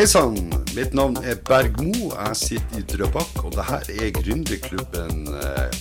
Hei 0.00 0.06
sann, 0.08 0.32
mitt 0.72 0.94
navn 0.96 1.18
er 1.20 1.36
Bergmo. 1.44 1.92
Jeg 2.08 2.36
sitter 2.40 2.78
i 2.78 2.84
Drøbak, 2.88 3.42
og 3.44 3.50
det 3.52 3.66
her 3.68 3.90
er 4.00 4.14
Gründerklubben, 4.16 5.26
eh. 5.28 5.74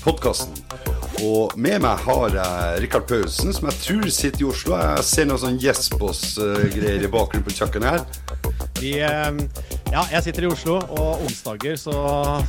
Og 1.24 1.54
med 1.56 1.80
meg 1.80 2.04
har 2.04 2.36
jeg 2.36 2.82
Rikard 2.84 3.08
Paulsen, 3.08 3.54
som 3.56 3.70
jeg 3.70 3.80
tror 3.86 4.12
sitter 4.12 4.44
i 4.44 4.50
Oslo. 4.50 4.76
Jeg 4.76 5.06
ser 5.08 5.30
noen 5.30 5.40
sånn 5.40 5.62
Jespos-greier 5.64 7.08
i 7.08 7.12
bakgrunnen 7.14 7.48
på 7.48 7.56
kjøkkenet 7.62 7.96
her. 7.96 8.04
Vi, 8.82 8.92
eh, 9.00 9.40
ja, 9.90 10.04
jeg 10.14 10.24
sitter 10.28 10.46
i 10.46 10.50
Oslo, 10.52 10.76
og 10.96 11.24
onsdager 11.26 11.78
så, 11.80 11.94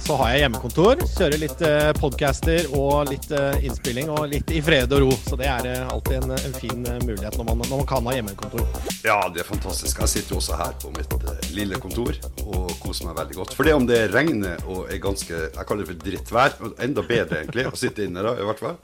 så 0.02 0.16
har 0.20 0.32
jeg 0.34 0.43
hjemmekontor. 0.45 1.00
Kjører 1.09 1.41
litt 1.41 1.62
eh, 1.64 1.88
podcaster 1.96 2.68
og 2.77 3.09
litt 3.09 3.30
eh, 3.32 3.64
innspilling, 3.64 4.11
og 4.12 4.27
litt 4.32 4.52
i 4.52 4.61
fred 4.64 4.93
og 4.96 5.05
ro. 5.06 5.14
Så 5.24 5.38
det 5.41 5.48
er 5.48 5.68
eh, 5.70 5.87
alltid 5.88 6.18
en, 6.20 6.34
en 6.37 6.59
fin 6.59 6.84
eh, 6.84 7.00
mulighet 7.06 7.38
når 7.41 7.48
man, 7.48 7.62
når 7.64 7.73
man 7.80 7.88
kan 7.88 8.11
ha 8.11 8.16
hjemmekontor. 8.18 8.66
Ja, 9.06 9.18
det 9.32 9.45
er 9.45 9.48
fantastisk. 9.48 10.02
Jeg 10.05 10.12
sitter 10.14 10.37
jo 10.37 10.42
også 10.42 10.61
her 10.61 10.77
på 10.82 10.92
mitt 10.96 11.16
eh, 11.16 11.51
lille 11.56 11.80
kontor 11.80 12.20
og 12.45 12.77
koser 12.82 13.09
meg 13.09 13.18
veldig 13.23 13.41
godt. 13.41 13.57
For 13.57 13.68
det 13.68 13.77
om 13.79 13.88
det 13.88 14.02
regner 14.12 14.60
og 14.68 14.93
er 14.93 15.01
ganske 15.02 15.32
Jeg 15.32 15.66
kaller 15.66 15.84
det 15.84 15.91
for 15.95 16.04
drittvær. 16.04 16.57
Enda 16.84 17.04
bedre, 17.09 17.43
egentlig, 17.43 17.66
å 17.70 17.77
sitte 17.79 18.04
inne 18.04 18.24
da, 18.27 18.37
i 18.37 18.48
hvert 18.51 18.60
fall. 18.60 18.80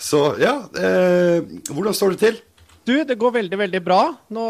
Så 0.00 0.26
ja, 0.40 0.58
eh, 0.80 1.40
hvordan 1.68 1.96
står 1.96 2.16
det 2.16 2.22
til? 2.24 2.44
Du, 2.86 2.94
det 3.02 3.16
går 3.18 3.32
veldig, 3.34 3.56
veldig 3.58 3.80
bra. 3.82 4.00
Nå, 4.30 4.42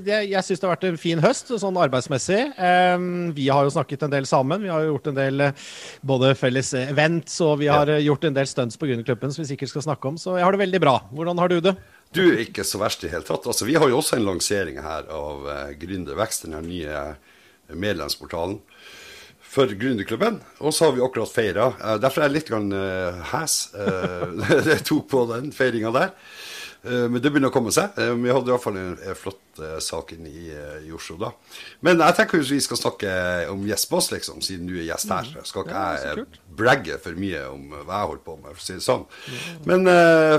det, 0.00 0.22
jeg 0.30 0.40
syns 0.46 0.62
det 0.62 0.64
har 0.64 0.72
vært 0.72 0.86
en 0.88 1.00
fin 1.00 1.20
høst, 1.20 1.50
sånn 1.60 1.76
arbeidsmessig. 1.76 2.38
Eh, 2.56 3.02
vi 3.36 3.50
har 3.52 3.66
jo 3.66 3.74
snakket 3.74 4.06
en 4.06 4.14
del 4.14 4.24
sammen. 4.28 4.62
Vi 4.62 4.70
har 4.72 4.80
jo 4.80 4.94
gjort 4.94 5.10
en 5.10 5.18
del 5.18 5.44
eh, 5.44 5.66
både 6.00 6.30
felles 6.40 6.70
events, 6.80 7.34
og 7.44 7.58
vi 7.60 7.68
har 7.68 7.90
eh, 7.92 8.00
gjort 8.06 8.24
en 8.24 8.38
del 8.38 8.48
stunts 8.48 8.80
på 8.80 8.88
Grünerklubben 8.88 9.34
som 9.34 9.44
vi 9.44 9.50
sikkert 9.50 9.68
skal 9.74 9.84
snakke 9.84 10.08
om. 10.08 10.16
Så 10.16 10.38
jeg 10.38 10.46
har 10.46 10.56
det 10.56 10.62
veldig 10.62 10.80
bra. 10.80 10.94
Hvordan 11.12 11.42
har 11.42 11.52
du 11.52 11.58
det? 11.66 11.74
Du, 12.16 12.22
ikke 12.40 12.64
så 12.64 12.80
verst 12.80 13.04
i 13.04 13.10
hele 13.12 13.28
tatt. 13.28 13.44
Altså, 13.44 13.68
vi 13.68 13.76
har 13.76 13.92
jo 13.92 13.98
også 14.00 14.16
en 14.16 14.24
lansering 14.30 14.80
her 14.80 15.12
av 15.12 15.44
uh, 15.44 15.58
Gründervekst, 15.76 16.46
den 16.48 16.56
nye 16.70 17.02
medlemsportalen 17.68 18.62
for 19.52 19.68
Gründerklubben. 19.76 20.40
Og 20.64 20.72
så 20.72 20.88
har 20.88 20.96
vi 20.96 21.04
akkurat 21.04 21.36
feira. 21.36 21.68
Derfor 22.00 22.24
er 22.24 22.30
jeg 22.30 22.38
litt 22.38 22.48
grann, 22.48 22.72
hes. 23.34 23.58
Jeg 23.76 24.84
tok 24.88 25.04
på 25.12 25.26
den 25.34 25.52
feiringa 25.52 25.92
der. 25.92 26.16
Uh, 26.82 27.06
men 27.06 27.20
det 27.22 27.30
begynner 27.30 27.52
å 27.52 27.54
komme 27.54 27.70
seg. 27.74 27.94
Uh, 27.94 28.16
vi 28.18 28.32
hadde 28.32 28.50
i 28.50 28.52
hvert 28.52 28.64
fall 28.64 28.78
en, 28.80 28.96
flott 29.14 29.60
uh, 29.62 29.76
sak 29.82 30.10
i, 30.16 30.18
i, 30.18 30.90
Oslo 30.94 31.14
da. 31.20 31.28
Men 31.86 32.02
jeg 32.02 32.16
tenker 32.18 32.42
vi 32.42 32.58
skal 32.64 32.80
snakke 32.80 33.12
om 33.52 33.62
Jespås, 33.68 34.10
liksom, 34.10 34.40
siden 34.42 34.66
du 34.66 34.74
er 34.80 34.88
gjest 34.88 35.12
her. 35.14 35.30
Skal 35.46 35.68
ikke 35.68 35.84
jeg 36.02 36.26
bragge 36.58 36.98
for 37.04 37.18
mye 37.18 37.44
om 37.52 37.68
hva 37.70 38.00
jeg 38.00 38.10
holder 38.10 38.24
på 38.26 38.36
med, 38.40 38.48
for 38.50 38.64
å 38.64 38.66
si 38.66 38.78
det 38.80 38.86
sånn. 38.86 39.06
Men 39.68 39.86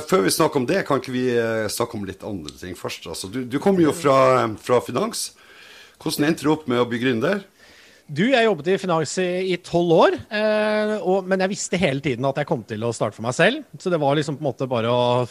før 0.03 0.25
vi 0.25 0.33
snakker 0.35 0.61
om 0.61 0.67
det, 0.69 0.81
kan 0.87 0.99
ikke 0.99 1.15
vi 1.15 1.25
snakke 1.71 1.97
om 1.97 2.03
litt 2.09 2.27
andre 2.27 2.53
ting 2.59 2.75
først? 2.77 3.07
Altså, 3.09 3.31
du, 3.31 3.41
du 3.47 3.57
kommer 3.63 3.85
jo 3.85 3.95
fra, 3.95 4.17
fra 4.61 4.81
finans. 4.83 5.31
Hvordan 6.03 6.27
endte 6.27 6.43
du 6.43 6.51
opp 6.51 6.67
med 6.67 6.83
å 6.83 6.87
bli 6.89 6.99
gründer? 6.99 7.45
Du, 8.11 8.25
jeg 8.27 8.43
jobbet 8.43 8.67
i 8.67 8.73
finans 8.81 9.13
i 9.23 9.55
tolv 9.63 9.93
år, 9.95 10.15
eh, 10.35 10.91
og, 10.99 11.23
men 11.23 11.39
jeg 11.39 11.53
visste 11.53 11.79
hele 11.79 12.03
tiden 12.03 12.25
at 12.27 12.41
jeg 12.41 12.47
kom 12.49 12.65
til 12.67 12.83
å 12.83 12.91
starte 12.91 13.15
for 13.15 13.23
meg 13.23 13.35
selv. 13.37 13.61
Så 13.79 13.87
det 13.93 13.99
var 14.01 14.17
liksom 14.17 14.35
på 14.35 14.43
en 14.43 14.47
måte 14.49 14.67
bare 14.67 14.91
å 14.91 15.23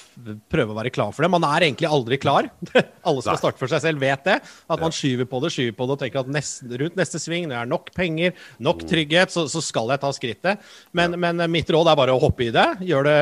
prøve 0.51 0.73
å 0.73 0.79
være 0.79 0.93
klar 0.95 1.13
for 1.13 1.25
det. 1.25 1.31
Man 1.35 1.45
er 1.45 1.67
egentlig 1.67 1.91
aldri 1.93 2.17
klar. 2.23 2.49
Alle 3.07 3.25
som 3.25 3.37
startet 3.37 3.61
for 3.61 3.69
seg 3.69 3.85
selv, 3.85 4.01
vet 4.01 4.25
det. 4.25 4.39
At 4.73 4.81
man 4.81 4.95
skyver 4.97 5.29
på 5.29 5.43
det, 5.45 5.53
skyver 5.53 5.77
på 5.77 5.89
det 5.91 5.97
og 5.99 6.01
tenker 6.01 6.23
at 6.23 6.33
nest, 6.33 6.65
rundt 6.65 6.97
neste 6.97 7.21
sving, 7.21 7.45
når 7.45 7.55
det 7.55 7.61
er 7.61 7.73
nok 7.75 7.93
penger, 7.99 8.37
nok 8.65 8.87
trygghet, 8.89 9.35
så, 9.37 9.45
så 9.53 9.61
skal 9.65 9.93
jeg 9.93 10.03
ta 10.07 10.15
skrittet. 10.17 10.73
Men, 10.97 11.19
men 11.21 11.45
mitt 11.53 11.69
råd 11.77 11.93
er 11.93 12.01
bare 12.01 12.17
å 12.17 12.23
hoppe 12.25 12.49
i 12.49 12.55
det. 12.57 12.69
Gjør 12.89 13.11
det 13.11 13.19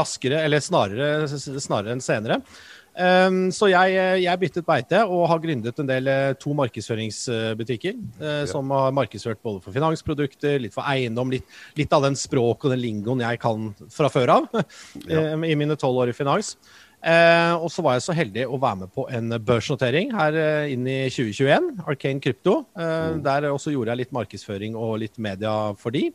raskere, 0.00 0.40
eller 0.40 0.64
snarere, 0.64 1.28
snarere 1.28 1.98
enn 1.98 2.04
senere. 2.04 2.40
Um, 2.94 3.48
så 3.50 3.66
jeg, 3.72 3.94
jeg 4.22 4.38
byttet 4.38 4.66
beite 4.66 5.00
og 5.02 5.24
har 5.26 5.40
gründet 5.42 5.80
en 5.82 5.88
del 5.88 6.06
eh, 6.10 6.36
to 6.38 6.52
markedsføringsbutikker. 6.54 7.96
eh, 8.22 8.44
Som 8.46 8.70
har 8.70 8.94
markedsført 8.94 9.42
både 9.42 9.64
for 9.64 9.74
finansprodukter, 9.74 10.60
litt 10.62 10.76
for 10.76 10.86
eiendom, 10.86 11.32
litt, 11.34 11.48
litt 11.74 11.92
av 11.96 12.06
den 12.06 12.14
språk 12.18 12.64
og 12.64 12.74
den 12.74 12.82
lingoen 12.84 13.24
jeg 13.24 13.42
kan 13.42 13.72
fra 13.90 14.10
før 14.12 14.36
av 14.36 14.48
eh, 15.10 15.34
i 15.34 15.58
mine 15.58 15.78
tolv 15.80 16.04
år 16.04 16.14
i 16.14 16.16
finans. 16.16 16.54
Uh, 17.04 17.60
og 17.60 17.68
så 17.68 17.82
var 17.84 17.98
jeg 17.98 18.04
så 18.06 18.14
heldig 18.16 18.46
å 18.48 18.56
være 18.56 18.78
med 18.80 18.92
på 18.94 19.02
en 19.12 19.34
børsnotering 19.44 20.14
her 20.16 20.38
uh, 20.38 20.70
inn 20.72 20.86
i 20.88 21.02
2021, 21.12 21.66
Arcane 21.84 22.22
Crypto. 22.24 22.62
Mm. 22.78 23.18
Der 23.26 23.50
også 23.50 23.74
gjorde 23.74 23.92
jeg 23.92 24.04
litt 24.04 24.14
markedsføring 24.16 24.78
og 24.78 25.02
litt 25.02 25.20
media 25.20 25.52
for 25.76 25.92
de. 25.92 26.06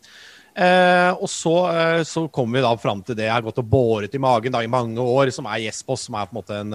Eh, 0.56 1.12
og 1.14 1.30
så, 1.30 1.54
eh, 1.72 2.02
så 2.04 2.26
kommer 2.34 2.58
vi 2.60 2.64
da 2.66 2.72
fram 2.82 3.04
til 3.06 3.16
det 3.16 3.26
jeg 3.28 3.32
har 3.36 3.42
gått 3.46 3.60
og 3.62 3.68
båret 3.70 4.16
i 4.16 4.20
magen 4.20 4.52
da, 4.52 4.60
i 4.66 4.68
mange 4.72 4.98
år, 5.00 5.30
som 5.32 5.46
er 5.48 5.62
Jespos, 5.68 6.08
som 6.08 6.16
er 6.20 6.26
på 6.28 6.34
en 6.36 6.40
måte 6.42 6.58
en, 6.60 6.74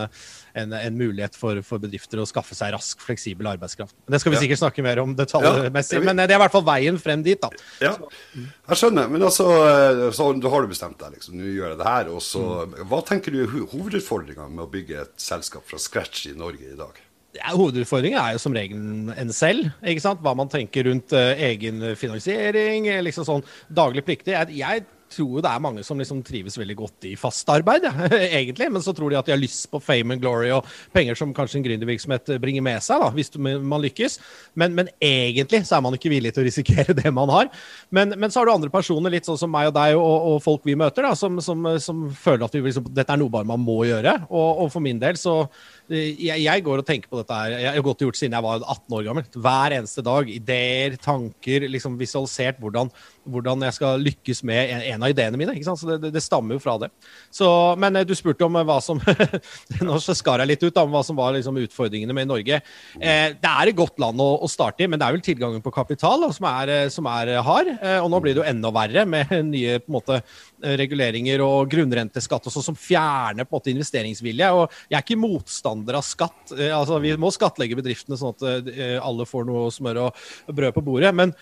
en, 0.54 0.72
en 0.78 0.96
mulighet 0.96 1.34
for, 1.36 1.58
for 1.66 1.82
bedrifter 1.82 2.22
å 2.22 2.26
skaffe 2.28 2.54
seg 2.56 2.72
rask, 2.72 3.00
fleksibel 3.04 3.46
arbeidskraft. 3.50 3.94
Det 4.08 4.20
skal 4.22 4.32
vi 4.32 4.38
Ja. 4.38 4.42
sikkert 4.46 4.62
snakke 4.62 4.82
mer 4.86 5.00
om 5.02 5.14
detaljmessig, 5.18 5.98
Ja, 5.98 6.04
men 6.06 6.18
eh, 6.22 6.26
det 6.30 6.36
er 6.36 6.40
i 6.40 6.44
hvert 6.46 6.54
fall 6.54 6.66
veien 6.68 6.98
frem 7.02 7.22
dit. 7.26 7.40
da. 7.42 7.50
Ja, 7.82 7.96
jeg 8.38 8.76
skjønner. 8.80 9.10
Men 9.10 9.22
altså, 9.28 9.48
eh, 9.50 10.10
så 10.14 10.30
da 10.41 10.48
har 10.54 10.62
du 10.62 10.68
bestemt 10.72 10.98
deg, 11.02 11.18
liksom. 11.18 11.34
Nå 11.41 11.50
gjør 11.52 11.74
jeg 11.74 11.78
det 11.82 11.88
her. 11.91 12.08
Og 12.14 12.22
så, 12.24 12.44
hva 12.88 13.02
tenker 13.04 13.34
du 13.34 13.42
er 13.44 13.50
ho- 13.52 13.66
hovedutfordringa 13.74 14.48
med 14.48 14.64
å 14.64 14.70
bygge 14.70 15.02
et 15.02 15.12
selskap 15.20 15.66
fra 15.68 15.78
scratch 15.82 16.26
i 16.30 16.36
Norge 16.38 16.72
i 16.72 16.78
dag? 16.78 17.02
Hovedutfordringen 17.43 18.21
er 18.21 18.34
jo 18.37 18.43
som 18.43 18.55
regel 18.55 19.12
en 19.19 19.33
selv. 19.34 19.71
ikke 19.83 20.05
sant? 20.05 20.22
Hva 20.22 20.34
man 20.39 20.50
tenker 20.53 20.87
rundt 20.89 21.15
uh, 21.17 21.33
egen 21.49 21.83
finansiering, 21.99 22.89
eh, 22.91 23.03
liksom 23.03 23.27
sånn 23.27 23.47
daglig 23.75 24.05
pliktig. 24.06 24.37
Jeg, 24.37 24.59
jeg 24.61 24.84
tror 25.15 25.43
det 25.45 25.50
er 25.50 25.62
mange 25.62 25.84
som 25.87 25.99
liksom 26.00 26.22
trives 26.27 26.56
veldig 26.59 26.77
godt 26.78 27.06
i 27.09 27.15
fast 27.19 27.49
arbeid, 27.53 27.87
ja, 27.87 27.93
egentlig. 28.39 28.69
Men 28.72 28.84
så 28.84 28.95
tror 28.97 29.12
de 29.12 29.19
at 29.19 29.28
de 29.28 29.34
har 29.34 29.41
lyst 29.41 29.69
på 29.72 29.81
fame 29.83 30.17
and 30.17 30.22
glory 30.22 30.50
og 30.55 30.67
penger 30.95 31.19
som 31.19 31.34
kanskje 31.37 31.61
en 31.61 31.67
gründervirksomhet 31.67 32.34
bringer 32.43 32.65
med 32.65 32.83
seg, 32.84 33.03
da, 33.03 33.11
hvis 33.15 33.33
man 33.39 33.83
lykkes. 33.84 34.19
Men, 34.61 34.75
men 34.77 34.91
egentlig 35.03 35.65
så 35.69 35.78
er 35.78 35.84
man 35.87 35.99
ikke 35.99 36.12
villig 36.12 36.34
til 36.34 36.45
å 36.45 36.49
risikere 36.49 36.97
det 37.03 37.12
man 37.15 37.33
har. 37.33 37.51
Men, 37.95 38.16
men 38.19 38.33
så 38.33 38.41
har 38.41 38.51
du 38.51 38.55
andre 38.56 38.72
personer, 38.72 39.12
litt 39.15 39.28
sånn 39.28 39.41
som 39.41 39.53
meg 39.53 39.71
og 39.71 39.77
deg 39.78 39.99
og, 39.99 40.28
og 40.34 40.43
folk 40.45 40.66
vi 40.66 40.78
møter, 40.78 41.06
da, 41.06 41.15
som, 41.19 41.39
som, 41.45 41.69
som 41.83 42.06
føler 42.11 42.47
at 42.47 42.56
vi, 42.56 42.65
liksom, 42.69 42.91
dette 42.95 43.15
er 43.15 43.21
noe 43.21 43.33
bare 43.33 43.49
man 43.49 43.62
må 43.62 43.83
gjøre. 43.89 44.19
Og, 44.31 44.65
og 44.65 44.72
for 44.75 44.84
min 44.84 45.03
del 45.03 45.19
så 45.21 45.43
eh, 45.45 45.84
jeg, 45.93 46.41
jeg 46.41 46.62
går 46.65 46.81
og 46.81 46.87
tenker 46.89 47.11
på 47.11 47.19
dette 47.21 47.37
her. 47.37 47.55
Jeg 47.61 47.72
har 47.75 47.83
og 47.84 48.05
gjort 48.06 48.17
siden 48.17 48.37
jeg 48.37 48.45
var 48.47 48.62
18 48.62 48.95
år 48.97 49.03
gammel. 49.09 49.27
Hver 49.45 49.75
eneste 49.77 50.05
dag. 50.05 50.31
Ideer, 50.33 50.97
tanker, 51.03 51.67
liksom 51.69 51.99
visualisert 52.00 52.61
hvordan, 52.62 52.89
hvordan 53.28 53.67
jeg 53.67 53.77
skal 53.77 54.05
lykkes 54.05 54.41
med 54.49 54.72
en, 54.72 54.84
en 54.95 55.05
av 55.05 55.12
ideene 55.12 55.41
mine. 55.41 55.56
ikke 55.56 55.69
sant? 55.69 55.83
Så 55.83 55.91
det, 55.91 55.99
det, 56.06 56.12
det 56.17 56.22
stammer 56.25 56.56
jo 56.56 56.62
fra 56.65 56.78
det. 56.81 56.89
Så, 57.28 57.49
men 57.81 58.00
eh, 58.00 58.06
du 58.09 58.15
spurte 58.17 58.47
om 58.47 58.56
eh, 58.56 58.65
hva 58.65 58.78
som 58.84 59.03
Nå 59.84 59.99
skar 60.00 60.41
jeg 60.41 60.53
litt 60.55 60.65
ut 60.65 60.81
om 60.81 60.95
hva 60.95 61.03
som 61.05 61.19
var 61.19 61.37
liksom 61.37 61.61
utfordringene 61.67 62.16
med 62.16 62.31
Norge. 62.33 62.62
Eh, 62.97 63.27
det 63.37 63.53
er 63.53 63.72
et 63.72 63.78
godt 63.78 64.01
land 64.01 64.21
å, 64.25 64.31
å 64.41 64.51
starte 64.51 64.87
i, 64.87 64.89
men 64.89 65.01
det 65.01 65.09
er 65.09 65.19
vel 65.19 65.27
tilgangen 65.27 65.65
på 65.65 65.75
kapital 65.75 66.25
da, 66.25 66.33
som, 66.33 66.49
er, 66.49 66.75
eh, 66.78 66.89
som 66.93 67.09
er 67.12 67.34
eh, 67.34 67.43
hard. 67.45 67.75
Eh, 67.77 67.99
og 68.01 68.09
nå 68.12 68.22
blir 68.25 68.37
det 68.37 68.41
jo 68.41 68.49
enda 68.49 68.72
verre 68.75 69.05
med 69.09 69.37
nye 69.53 69.77
på 69.84 69.93
en 69.93 69.99
måte, 69.99 70.21
eh, 70.65 70.78
reguleringer 70.81 71.45
og 71.45 71.69
grunnrenteskatt 71.77 72.49
og 72.49 72.56
sånn 72.56 72.69
som 72.72 72.78
fjerner 72.78 73.45
på 73.45 73.53
en 73.53 73.61
måte 73.61 73.75
investeringsvilje. 73.75 74.53
Og 74.56 74.81
jeg 74.89 74.97
er 74.97 75.05
ikke 75.05 75.21
motstander 75.21 75.73
av 75.74 76.06
skatt. 76.06 76.54
Eh, 76.56 76.72
altså 76.74 77.00
Vi 77.02 77.14
må 77.20 77.32
skattlegge 77.34 77.78
bedriftene 77.78 78.18
sånn 78.20 78.34
at 78.34 78.70
eh, 78.70 78.96
alle 79.02 79.26
får 79.28 79.48
noe 79.48 79.68
smør 79.74 80.06
og 80.06 80.24
brød 80.54 80.76
på 80.78 80.86
bordet. 80.86 81.14
men 81.14 81.34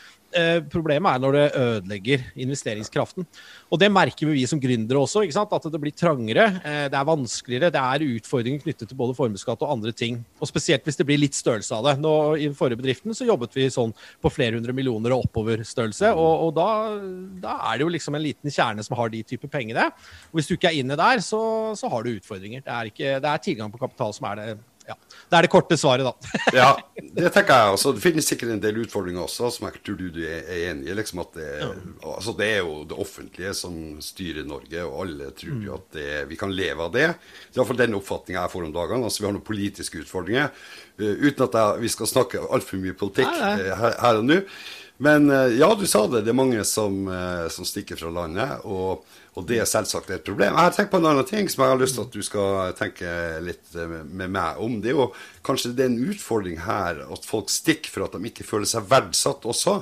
problemet 0.72 1.14
er 1.14 1.22
når 1.22 1.36
det 1.36 1.44
ødelegger 1.60 2.24
investeringskraften. 2.44 3.26
Og 3.72 3.80
det 3.80 3.90
merker 3.92 4.30
vi 4.30 4.44
som 4.48 4.60
gründere 4.60 5.00
også. 5.02 5.24
At 5.42 5.68
det 5.72 5.80
blir 5.80 5.94
trangere, 5.96 6.46
eh, 6.64 6.86
det 6.92 6.98
er 6.98 7.08
vanskeligere. 7.08 7.70
Det 7.72 7.80
er 7.80 8.06
utfordringer 8.16 8.62
knyttet 8.64 8.88
til 8.88 8.98
både 8.98 9.16
formuesskatt 9.16 9.62
og 9.62 9.72
andre 9.76 9.92
ting. 9.92 10.24
Og 10.40 10.48
spesielt 10.48 10.84
hvis 10.84 10.98
det 10.98 11.06
blir 11.08 11.20
litt 11.20 11.36
størrelse 11.38 11.74
av 11.76 11.84
det. 11.86 11.96
Nå, 12.02 12.14
I 12.36 12.48
den 12.48 12.58
forrige 12.58 12.80
bedriften 12.80 13.14
så 13.14 13.28
jobbet 13.28 13.56
vi 13.56 13.68
sånn 13.72 13.94
på 14.22 14.32
flere 14.32 14.58
hundre 14.58 14.74
millioner 14.76 15.14
og 15.14 15.26
oppover 15.26 15.64
størrelse. 15.66 16.12
Og, 16.16 16.52
da, 16.56 16.68
da 17.42 17.58
er 17.70 17.78
det 17.78 17.86
jo 17.86 17.92
liksom 17.92 18.18
en 18.18 18.24
liten 18.24 18.52
kjerne 18.52 18.84
som 18.84 18.96
har 18.98 19.12
de 19.12 19.22
type 19.26 19.48
pengene. 19.52 19.88
Og 20.32 20.40
hvis 20.40 20.50
du 20.50 20.56
ikke 20.56 20.72
er 20.72 20.80
inne 20.82 20.98
der, 20.98 21.22
så, 21.24 21.40
så 21.78 21.90
har 21.92 22.04
du 22.04 22.14
utfordringer. 22.16 22.64
Det 22.64 22.72
er, 22.72 22.92
ikke, 22.92 23.16
det 23.22 23.32
er 23.32 23.46
tilgang 23.48 23.72
på 23.72 23.80
kapital 23.82 24.14
som 24.16 24.28
er 24.32 24.40
det 24.40 24.50
ja, 24.92 25.18
Det 25.32 25.38
er 25.38 25.46
det 25.46 25.50
korte 25.52 25.78
svaret, 25.80 26.04
da. 26.06 26.32
Ja, 26.60 26.68
det 27.00 27.32
tenker 27.32 27.56
jeg 27.56 27.76
også. 27.76 27.94
Det 27.96 28.04
finnes 28.04 28.28
sikkert 28.28 28.52
en 28.54 28.62
del 28.62 28.82
utfordringer 28.84 29.24
også, 29.24 29.50
som 29.54 29.68
jeg 29.68 29.80
tror 29.80 29.98
du 30.00 30.06
du 30.12 30.20
er 30.26 30.42
er 30.42 30.68
enig 30.70 30.90
i. 30.90 30.96
Liksom 30.98 31.22
at 31.24 31.38
det, 31.38 31.48
altså 32.02 32.34
det 32.38 32.50
er 32.58 32.60
jo 32.60 32.82
det 32.88 32.98
offentlige 33.04 33.54
som 33.56 33.78
styrer 34.04 34.46
Norge, 34.48 34.84
og 34.84 35.00
alle 35.06 35.32
tror 35.38 35.64
jo 35.64 35.74
at 35.78 35.88
det, 35.96 36.10
vi 36.30 36.38
kan 36.40 36.52
leve 36.52 36.86
av 36.86 36.92
det. 36.94 37.08
Det 37.48 37.56
er 37.56 37.62
iallfall 37.62 37.80
den 37.80 37.98
oppfatninga 37.98 38.44
jeg 38.44 38.54
får 38.54 38.68
om 38.68 38.76
dagene. 38.76 39.08
Altså 39.08 39.22
Vi 39.22 39.28
har 39.28 39.36
noen 39.36 39.48
politiske 39.48 40.04
utfordringer. 40.04 40.52
Uh, 41.00 41.16
uten 41.24 41.46
at 41.48 41.58
jeg, 41.58 41.82
vi 41.86 41.90
skal 41.92 42.10
snakke 42.10 42.44
altfor 42.52 42.80
mye 42.82 42.96
politikk 42.98 43.32
eh, 43.32 43.72
her, 43.72 43.98
her 44.02 44.20
og 44.20 44.28
nå. 44.28 44.42
Men 45.02 45.30
eh, 45.30 45.58
ja, 45.58 45.74
du 45.74 45.86
sa 45.86 46.04
det. 46.06 46.20
Det 46.22 46.30
er 46.30 46.38
mange 46.38 46.62
som, 46.68 47.08
eh, 47.10 47.48
som 47.50 47.66
stikker 47.66 47.98
fra 47.98 48.10
landet. 48.14 48.62
Og, 48.62 49.02
og 49.34 49.46
det 49.48 49.58
er 49.58 49.66
selvsagt 49.66 50.12
et 50.14 50.22
problem. 50.26 50.54
Jeg 50.54 50.68
har 50.68 50.76
tenkt 50.76 50.92
på 50.92 51.00
en 51.02 51.08
annen 51.10 51.26
ting 51.26 51.50
som 51.50 51.64
jeg 51.64 51.74
har 51.74 51.80
lyst 51.80 51.98
til 51.98 52.06
at 52.06 52.14
du 52.14 52.22
skal 52.26 52.76
tenke 52.78 53.14
litt 53.42 53.74
eh, 53.74 53.96
med 54.06 54.30
meg 54.36 54.60
om. 54.62 54.78
Det 54.82 54.92
er 54.92 55.00
jo 55.00 55.08
kanskje 55.46 55.72
det 55.74 55.88
er 55.88 55.90
en 55.90 56.12
utfordring 56.12 56.60
her 56.68 57.02
at 57.02 57.26
folk 57.26 57.50
stikker 57.50 57.90
for 57.90 58.06
at 58.06 58.14
de 58.14 58.30
ikke 58.30 58.46
føler 58.46 58.70
seg 58.70 58.86
verdsatt 58.92 59.48
også. 59.50 59.80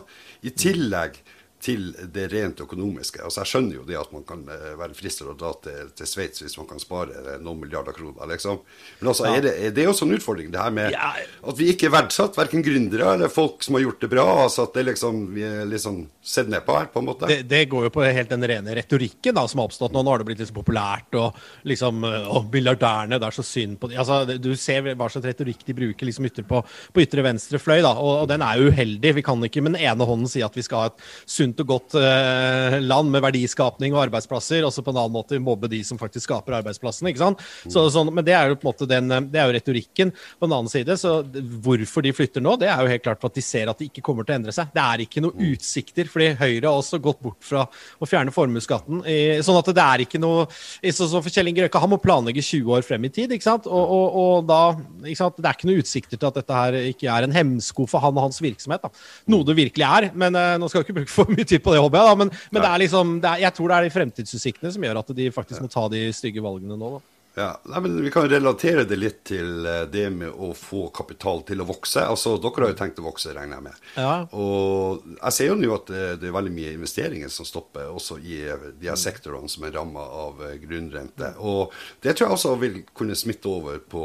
I 0.48 0.54
tillegg 0.56 1.20
til 1.60 1.90
det 2.14 2.26
rent 2.32 2.60
økonomiske. 2.64 3.20
Altså 3.24 3.42
Jeg 3.42 3.50
skjønner 3.52 3.76
jo 3.80 3.86
det 3.88 3.98
at 4.00 4.12
man 4.14 4.24
kan 4.28 4.42
eh, 4.48 4.72
være 4.80 4.96
fristet 4.96 5.28
å 5.28 5.36
dra 5.38 5.52
til, 5.64 5.90
til 5.96 6.08
Sveits 6.08 6.42
hvis 6.42 6.56
man 6.56 6.68
kan 6.70 6.80
spare 6.80 7.16
eh, 7.20 7.40
noen 7.42 7.60
milliarder 7.60 7.96
kroner. 7.96 8.24
liksom. 8.30 8.62
Men 9.00 9.10
altså, 9.12 9.26
er, 9.28 9.42
det, 9.44 9.52
er 9.66 9.74
det 9.76 9.86
også 9.90 10.08
en 10.08 10.16
utfordring, 10.16 10.48
det 10.52 10.62
her 10.62 10.72
med 10.74 10.96
at 10.96 11.58
vi 11.58 11.70
ikke 11.72 11.90
er 11.90 11.94
verdsatt, 11.98 12.38
verken 12.38 12.64
gründere 12.64 13.14
eller 13.14 13.32
folk 13.32 13.64
som 13.66 13.76
har 13.76 13.84
gjort 13.84 14.06
det 14.06 14.10
bra. 14.12 14.26
altså 14.46 14.64
At 14.68 14.78
det 14.78 14.86
liksom, 14.88 15.22
vi 15.36 15.44
er 15.46 15.68
liksom 15.68 16.02
sett 16.24 16.48
ned 16.52 16.64
på 16.66 16.78
her, 16.78 16.88
på 16.92 17.02
en 17.02 17.10
måte. 17.10 17.28
Det, 17.30 17.42
det 17.50 17.66
går 17.72 17.88
jo 17.88 17.92
på 17.98 18.06
helt 18.06 18.32
den 18.32 18.48
rene 18.48 18.76
retorikken 18.80 19.36
da, 19.36 19.44
som 19.50 19.62
har 19.62 19.70
oppstått 19.70 19.94
nå. 19.96 20.04
Nå 20.04 20.14
har 20.14 20.24
det 20.24 20.30
blitt 20.30 20.42
litt 20.42 20.52
så 20.52 20.56
populært 20.56 21.18
og 21.20 21.36
liksom 21.68 22.04
Å, 22.06 22.40
milliardærene, 22.52 23.18
det 23.20 23.28
er 23.28 23.36
så 23.36 23.44
synd 23.44 23.76
på 23.80 23.90
de 23.90 23.98
altså, 24.00 24.22
Du 24.40 24.52
ser 24.58 24.86
hva 24.94 25.08
slags 25.12 25.28
retorikk 25.28 25.62
de 25.66 25.76
bruker 25.76 26.08
liksom 26.08 26.26
ytter 26.28 26.46
på, 26.48 26.62
på 26.64 27.04
ytre 27.04 27.24
venstre 27.26 27.60
fløy, 27.60 27.80
da. 27.84 27.92
Og, 28.00 28.24
og 28.24 28.30
den 28.30 28.44
er 28.44 28.56
jo 28.56 28.72
uheldig. 28.72 29.14
Vi 29.20 29.24
kan 29.26 29.44
ikke 29.44 29.62
med 29.64 29.76
den 29.76 29.84
ene 29.84 30.08
hånden 30.08 30.30
si 30.30 30.42
at 30.44 30.56
vi 30.56 30.64
skal 30.64 30.86
ha 30.86 30.90
et 30.92 31.04
sunt 31.28 31.49
og 31.60 31.70
godt 31.72 31.96
eh, 31.98 32.78
land 32.84 33.10
med 33.12 33.24
verdiskapning 33.24 33.94
og 33.96 34.04
arbeidsplasser, 34.06 34.62
og 34.66 34.72
så 34.74 34.84
på 34.86 34.92
en 34.94 35.00
annen 35.02 35.16
måte 35.16 35.40
mobbe 35.42 35.70
de 35.72 35.82
som 35.86 35.98
faktisk 36.00 36.28
skaper 36.28 36.60
arbeidsplassene. 36.60 37.10
ikke 37.10 37.22
sant? 37.22 37.44
Så, 37.66 37.86
sånn, 37.92 38.12
men 38.14 38.26
det 38.26 38.36
er 38.36 38.52
jo 38.52 38.58
på 38.60 38.68
en 38.68 38.70
måte 38.70 38.88
den, 38.90 39.10
eh, 39.10 39.26
det 39.32 39.42
er 39.42 39.50
jo 39.50 39.56
retorikken. 39.58 40.14
På 40.38 40.46
den 40.46 40.56
annen 40.56 40.72
side, 40.72 40.96
så 41.00 41.18
hvorfor 41.64 42.06
de 42.06 42.14
flytter 42.14 42.44
nå, 42.44 42.54
det 42.60 42.70
er 42.70 42.84
jo 42.84 42.92
helt 42.92 43.06
klart 43.06 43.22
for 43.22 43.32
at 43.32 43.40
de 43.40 43.44
ser 43.44 43.72
at 43.72 43.80
det 43.80 43.90
ikke 43.90 44.04
kommer 44.06 44.26
til 44.26 44.36
å 44.36 44.40
endre 44.40 44.54
seg. 44.54 44.70
Det 44.74 44.84
er 44.84 45.04
ikke 45.04 45.24
noe 45.24 45.50
utsikter, 45.50 46.10
fordi 46.10 46.30
Høyre 46.40 46.70
har 46.70 46.78
også 46.78 47.02
gått 47.02 47.22
bort 47.24 47.42
fra 47.44 47.66
å 47.66 48.08
fjerne 48.08 48.34
formuesskatten. 48.34 49.02
Sånn 49.44 49.58
at 49.58 49.74
det 49.74 49.84
er 49.84 50.04
ikke 50.06 50.20
noe 50.22 50.46
så, 50.50 51.06
så 51.08 51.20
for 51.20 51.32
Kjell 51.32 51.50
Inge 51.50 51.66
Røkke 51.66 51.80
han 51.82 51.92
må 51.92 51.98
planlegge 52.02 52.42
20 52.44 52.76
år 52.76 52.86
frem 52.86 53.04
i 53.06 53.12
tid, 53.12 53.32
ikke 53.34 53.46
sant? 53.46 53.68
Og, 53.68 53.94
og, 53.96 54.18
og 54.20 54.48
da 54.48 54.60
ikke 55.04 55.18
sant? 55.18 55.38
Det 55.40 55.48
er 55.48 55.58
ikke 55.58 55.70
noe 55.70 55.82
utsikter 55.82 56.20
til 56.20 56.30
at 56.30 56.38
dette 56.40 56.60
her 56.60 56.78
ikke 56.90 57.10
er 57.12 57.26
en 57.26 57.34
hemsko 57.34 57.86
for 57.90 58.02
han 58.04 58.16
og 58.16 58.28
hans 58.28 58.40
virksomhet. 58.42 58.84
da. 58.84 58.90
Noe 59.32 59.46
det 59.46 59.56
virkelig 59.58 59.86
er. 59.86 60.08
Men 60.18 60.36
uh, 60.38 60.54
nå 60.60 60.68
skal 60.70 60.80
jeg 60.80 60.88
ikke 60.88 60.98
bruke 61.00 61.12
for 61.12 61.32
mye 61.32 61.39
tid 61.44 61.62
på 61.64 61.74
det, 61.74 61.80
håper 61.84 62.00
jeg. 62.00 62.10
da, 62.10 62.18
Men, 62.24 62.34
men 62.50 62.62
det 62.62 62.72
er 62.72 62.82
liksom, 62.84 63.14
det 63.22 63.30
er, 63.30 63.46
jeg 63.46 63.56
tror 63.56 63.70
det 63.70 63.78
er 63.78 63.88
de 63.88 63.94
fremtidsutsiktene 63.94 64.74
som 64.74 64.84
gjør 64.86 65.00
at 65.02 65.16
de 65.16 65.30
faktisk 65.34 65.64
må 65.64 65.72
ta 65.72 65.86
de 65.92 66.04
stygge 66.16 66.44
valgene 66.44 66.76
nå. 66.76 66.92
da. 66.98 67.02
Ja, 67.38 67.60
nei, 67.64 67.80
men 67.80 68.02
Vi 68.02 68.10
kan 68.10 68.28
relatere 68.28 68.82
det 68.84 68.96
litt 68.98 69.20
til 69.30 69.66
eh, 69.66 69.84
det 69.90 70.08
med 70.10 70.34
å 70.34 70.50
få 70.56 70.88
kapital 70.94 71.44
til 71.46 71.62
å 71.62 71.66
vokse. 71.68 72.02
Altså, 72.02 72.34
Dere 72.42 72.66
har 72.66 72.72
jo 72.72 72.78
tenkt 72.80 72.98
å 72.98 73.06
vokse, 73.06 73.30
regner 73.36 73.60
jeg 73.60 73.66
med. 73.68 73.84
Ja. 73.94 74.14
Og 74.34 75.04
jeg 75.14 75.36
ser 75.36 75.52
jo 75.52 75.58
nå 75.60 75.70
at 75.76 75.92
det, 75.92 76.06
det 76.22 76.30
er 76.30 76.34
veldig 76.34 76.54
mye 76.56 76.74
investeringer 76.74 77.30
som 77.32 77.46
stopper, 77.48 77.86
også 77.94 78.18
i 78.18 78.40
eh, 78.50 78.66
de 78.80 78.90
her 78.90 78.98
sektorene 78.98 79.50
som 79.50 79.66
er 79.66 79.76
ramma 79.78 80.02
av 80.24 80.42
eh, 80.48 80.56
grunnrente. 80.64 81.32
Og 81.38 81.76
det 82.02 82.16
tror 82.16 82.28
jeg 82.28 82.38
også 82.40 82.56
vil 82.64 82.82
kunne 82.98 83.18
smitte 83.18 83.52
over 83.52 83.78
på 83.78 84.04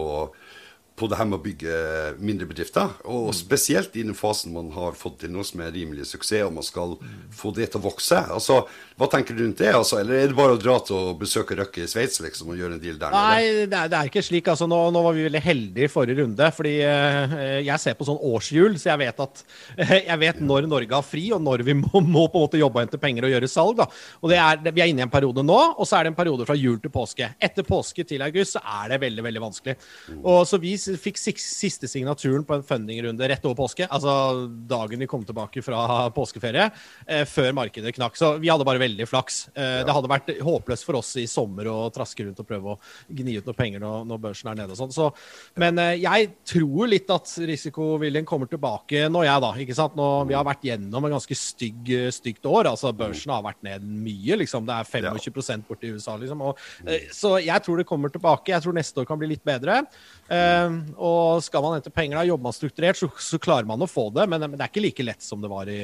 på 0.96 1.10
det 1.12 1.18
her 1.20 1.28
med 1.28 1.38
å 1.42 1.44
bygge 1.44 1.78
mindre 2.24 2.48
bedrifter. 2.48 2.94
Og 3.12 3.34
spesielt 3.36 3.96
i 4.00 4.04
den 4.06 4.16
fasen 4.16 4.54
man 4.56 4.70
har 4.76 4.96
fått 4.96 5.20
til 5.26 5.34
noe 5.34 5.44
som 5.48 5.60
er 5.66 5.74
rimelig 5.76 6.08
suksess, 6.14 6.46
og 6.48 6.54
man 6.56 6.66
skal 6.66 6.96
få 7.36 7.52
det 7.56 7.68
til 7.74 7.82
å 7.82 7.86
vokse. 7.90 8.22
Altså, 8.32 8.62
Hva 8.96 9.10
tenker 9.12 9.36
du 9.36 9.44
rundt 9.44 9.60
det? 9.60 9.74
Altså, 9.76 10.00
eller 10.00 10.22
er 10.22 10.30
det 10.32 10.38
bare 10.38 10.56
å 10.56 10.60
dra 10.62 10.78
til 10.88 10.96
å 10.96 11.16
besøke 11.20 11.58
Røkke 11.60 11.84
i 11.84 11.90
Sveits 11.92 12.22
liksom, 12.24 12.54
og 12.54 12.62
gjøre 12.62 12.78
en 12.78 12.84
deal 12.84 13.00
der 13.02 13.12
nede? 13.12 13.24
Nei, 13.28 13.66
det 13.68 13.80
er, 13.80 13.92
det 13.92 14.00
er 14.00 14.12
ikke 14.12 14.24
slik. 14.24 14.48
Altså, 14.54 14.70
nå, 14.72 14.80
nå 14.96 15.02
var 15.04 15.18
vi 15.18 15.26
veldig 15.28 15.42
heldige 15.44 15.90
i 15.90 15.92
forrige 15.92 16.22
runde. 16.22 16.48
fordi 16.56 16.76
eh, 16.88 17.36
jeg 17.68 17.84
ser 17.84 17.98
på 18.00 18.08
sånn 18.08 18.22
årshjul, 18.32 18.80
så 18.80 18.94
jeg 18.94 19.04
vet 19.04 19.20
at 19.26 19.44
jeg 20.12 20.20
vet 20.24 20.40
når 20.40 20.70
Norge 20.72 20.96
har 20.96 21.04
fri, 21.04 21.26
og 21.36 21.44
når 21.44 21.66
vi 21.68 21.76
må, 21.82 21.92
må 22.16 22.26
på 22.32 22.40
en 22.40 22.48
måte 22.48 22.62
jobbe 22.62 22.80
og 22.80 22.86
hente 22.86 23.02
penger 23.04 23.28
og 23.28 23.36
gjøre 23.36 23.52
salg. 23.52 23.76
da. 23.84 23.90
Og 24.24 24.32
det 24.32 24.40
er, 24.40 24.64
Vi 24.72 24.86
er 24.86 24.94
inne 24.94 25.04
i 25.04 25.08
en 25.10 25.12
periode 25.12 25.44
nå, 25.44 25.60
og 25.76 25.84
så 25.84 26.00
er 26.00 26.08
det 26.08 26.14
en 26.16 26.20
periode 26.24 26.48
fra 26.48 26.56
jul 26.56 26.80
til 26.80 26.94
påske. 26.94 27.34
Etter 27.36 27.68
påske 27.68 28.08
til 28.08 28.24
august 28.24 28.56
så 28.56 28.64
er 28.64 28.96
det 28.96 29.04
veldig 29.04 29.28
veldig 29.28 29.44
vanskelig. 29.44 29.76
Og 30.24 30.46
så 30.48 30.62
Vi 30.66 30.78
fikk 31.02 31.18
siste 31.20 31.88
signaturen 31.90 32.46
på 32.48 32.56
en 32.58 32.64
fundingrunde 32.66 33.28
rett 33.30 33.46
over 33.46 33.58
påske, 33.60 33.88
altså 33.90 34.48
dagen 34.70 35.00
vi 35.02 35.08
kom 35.10 35.24
tilbake 35.26 35.64
fra 35.66 36.10
påskeferie, 36.16 36.70
eh, 37.08 37.24
før 37.26 37.52
markedet 37.58 37.96
knakk. 37.98 38.16
Så 38.20 38.34
vi 38.40 38.50
hadde 38.52 38.66
bare 38.68 38.82
veldig 38.82 39.08
flaks. 39.10 39.48
Eh, 39.56 39.84
Det 39.86 39.94
hadde 39.94 40.10
vært 40.12 40.32
håpløst 40.42 40.86
for 40.86 40.96
oss 41.00 41.16
i 41.18 41.26
sommer 41.28 41.66
å 41.72 41.90
traske 41.94 42.26
rundt 42.26 42.40
og 42.40 42.48
prøve 42.48 42.76
å 42.76 42.80
gni 43.10 43.38
ut 43.38 43.46
noe 43.46 43.58
penger 43.58 43.80
når, 43.84 44.06
når 44.10 44.22
børsen 44.30 44.52
er 44.52 44.56
nede 44.62 44.72
og 44.76 44.80
sånn. 44.80 44.94
Så, 44.96 45.10
men 45.58 45.78
eh, 45.80 45.96
jeg 46.04 46.32
tror 46.46 46.88
litt 46.90 47.10
at 47.10 47.34
risikoviljen 47.46 48.26
kommer 48.26 48.48
tilbake 48.52 49.06
nå, 49.10 49.24
jeg, 49.26 49.42
da. 49.42 49.52
ikke 49.66 49.76
sant? 49.78 49.96
Nå, 49.98 50.08
vi 50.30 50.36
har 50.38 50.46
vært 50.48 50.66
gjennom 50.68 51.06
en 51.06 51.16
ganske 51.18 51.36
stygg, 51.38 51.92
stygt 52.16 52.46
år. 52.46 52.70
altså 52.72 52.94
Børsen 52.96 53.32
har 53.34 53.44
vært 53.46 53.64
ned 53.66 53.84
mye. 53.86 54.38
liksom. 54.42 54.66
Det 54.68 54.76
er 54.76 54.90
25% 55.20 55.68
borte 55.68 55.88
i 55.88 55.94
USA. 55.96 56.18
liksom. 56.22 56.42
Og, 56.42 56.58
eh, 56.88 57.08
så 57.16 57.36
jeg 57.44 57.64
tror 57.66 57.78
det 57.82 57.88
kommer 57.90 58.10
tilbake. 58.14 58.54
Jeg 58.54 58.62
tror 58.66 58.74
neste 58.76 59.02
år 59.02 59.08
kan 59.10 59.20
bli 59.20 59.28
litt 59.34 59.44
bedre. 59.46 59.82
Eh, 60.30 60.75
og 60.96 61.44
skal 61.46 61.64
man 61.64 61.78
hente 61.78 61.94
penger, 61.94 62.20
da, 62.20 62.26
jobber 62.30 62.50
man 62.50 62.56
strukturert, 62.56 63.00
så, 63.00 63.10
så 63.22 63.40
klarer 63.42 63.68
man 63.70 63.84
å 63.84 63.90
få 63.90 64.10
det. 64.16 64.28
Men, 64.32 64.46
men 64.48 64.58
det 64.58 64.66
er 64.66 64.74
ikke 64.74 64.86
like 64.86 65.08
lett 65.08 65.26
som 65.26 65.44
det 65.44 65.52
var 65.52 65.72
i 65.72 65.80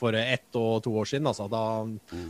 for 0.00 0.16
ett 0.16 0.56
og 0.58 0.80
to 0.86 0.94
år 0.96 1.08
siden. 1.12 1.28
Altså. 1.30 1.46
Da, 1.52 1.62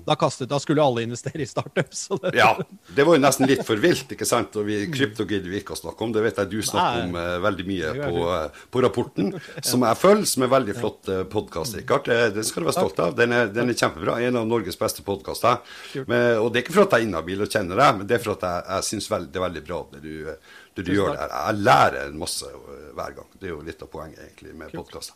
da, 0.07 0.17
kastet, 0.19 0.51
da 0.51 0.59
skulle 0.63 0.83
alle 0.85 1.05
investere 1.07 1.45
i 1.45 1.49
startups. 1.49 2.09
det- 2.25 2.35
Ja, 2.39 2.53
det 2.95 3.07
var 3.07 3.17
jo 3.17 3.23
nesten 3.23 3.47
litt 3.51 3.63
for 3.67 3.81
vilt, 3.81 4.11
ikke 4.17 4.27
sant? 4.29 4.57
Og 4.61 4.67
vi 4.67 4.83
krypto 4.91 5.27
vi 5.31 5.41
ikke 5.61 5.77
å 5.77 5.79
snakke 5.79 6.03
om. 6.07 6.13
Det 6.13 6.23
vet 6.25 6.41
jeg 6.43 6.51
du 6.51 6.59
snakker 6.67 7.05
om 7.07 7.17
eh, 7.17 7.37
veldig 7.47 7.67
mye 7.69 7.93
på, 8.01 8.25
eh, 8.35 8.63
på 8.71 8.83
Rapporten, 8.85 9.33
som 9.71 9.85
jeg 9.87 10.01
følger, 10.01 10.27
som 10.27 10.45
er 10.47 10.53
veldig 10.53 10.77
flott 10.79 11.11
uh, 11.13 11.23
podkast, 11.31 11.77
Rikard. 11.79 12.09
Eh, 12.09 12.29
Den 12.35 12.47
skal 12.47 12.65
du 12.65 12.71
være 12.71 12.79
stolt 12.81 13.01
av. 13.05 13.15
Den 13.19 13.33
er, 13.37 13.51
den 13.55 13.71
er 13.73 13.79
kjempebra. 13.79 14.19
En 14.27 14.41
av 14.43 14.49
Norges 14.51 14.79
beste 14.81 15.05
podkaster. 15.07 15.61
Og 15.95 16.51
det 16.53 16.61
er 16.61 16.65
ikke 16.65 16.77
for 16.77 16.87
at 16.89 16.97
jeg 16.97 17.05
er 17.05 17.09
inhabil 17.11 17.45
og 17.47 17.53
kjenner 17.53 17.81
deg, 17.81 18.01
men 18.01 18.11
det 18.11 18.19
er 18.19 18.25
for 18.25 18.37
at 18.39 18.47
jeg, 18.49 18.67
jeg 18.75 18.89
syns 18.91 19.09
det 19.31 19.39
er 19.41 19.47
veldig 19.47 19.63
bra 19.67 19.81
det 19.95 20.03
du, 20.05 20.15
det 20.79 20.85
du 20.87 20.93
gjør 20.95 21.15
der. 21.17 21.35
Jeg 21.37 21.61
lærer 21.67 22.15
masse 22.17 22.49
eh, 22.49 22.91
hver 22.97 23.15
gang. 23.19 23.29
Det 23.41 23.49
er 23.51 23.55
jo 23.55 23.61
litt 23.67 23.83
av 23.85 23.91
poenget 23.93 24.23
egentlig 24.25 24.55
med 24.59 24.75
podkaster. 24.75 25.15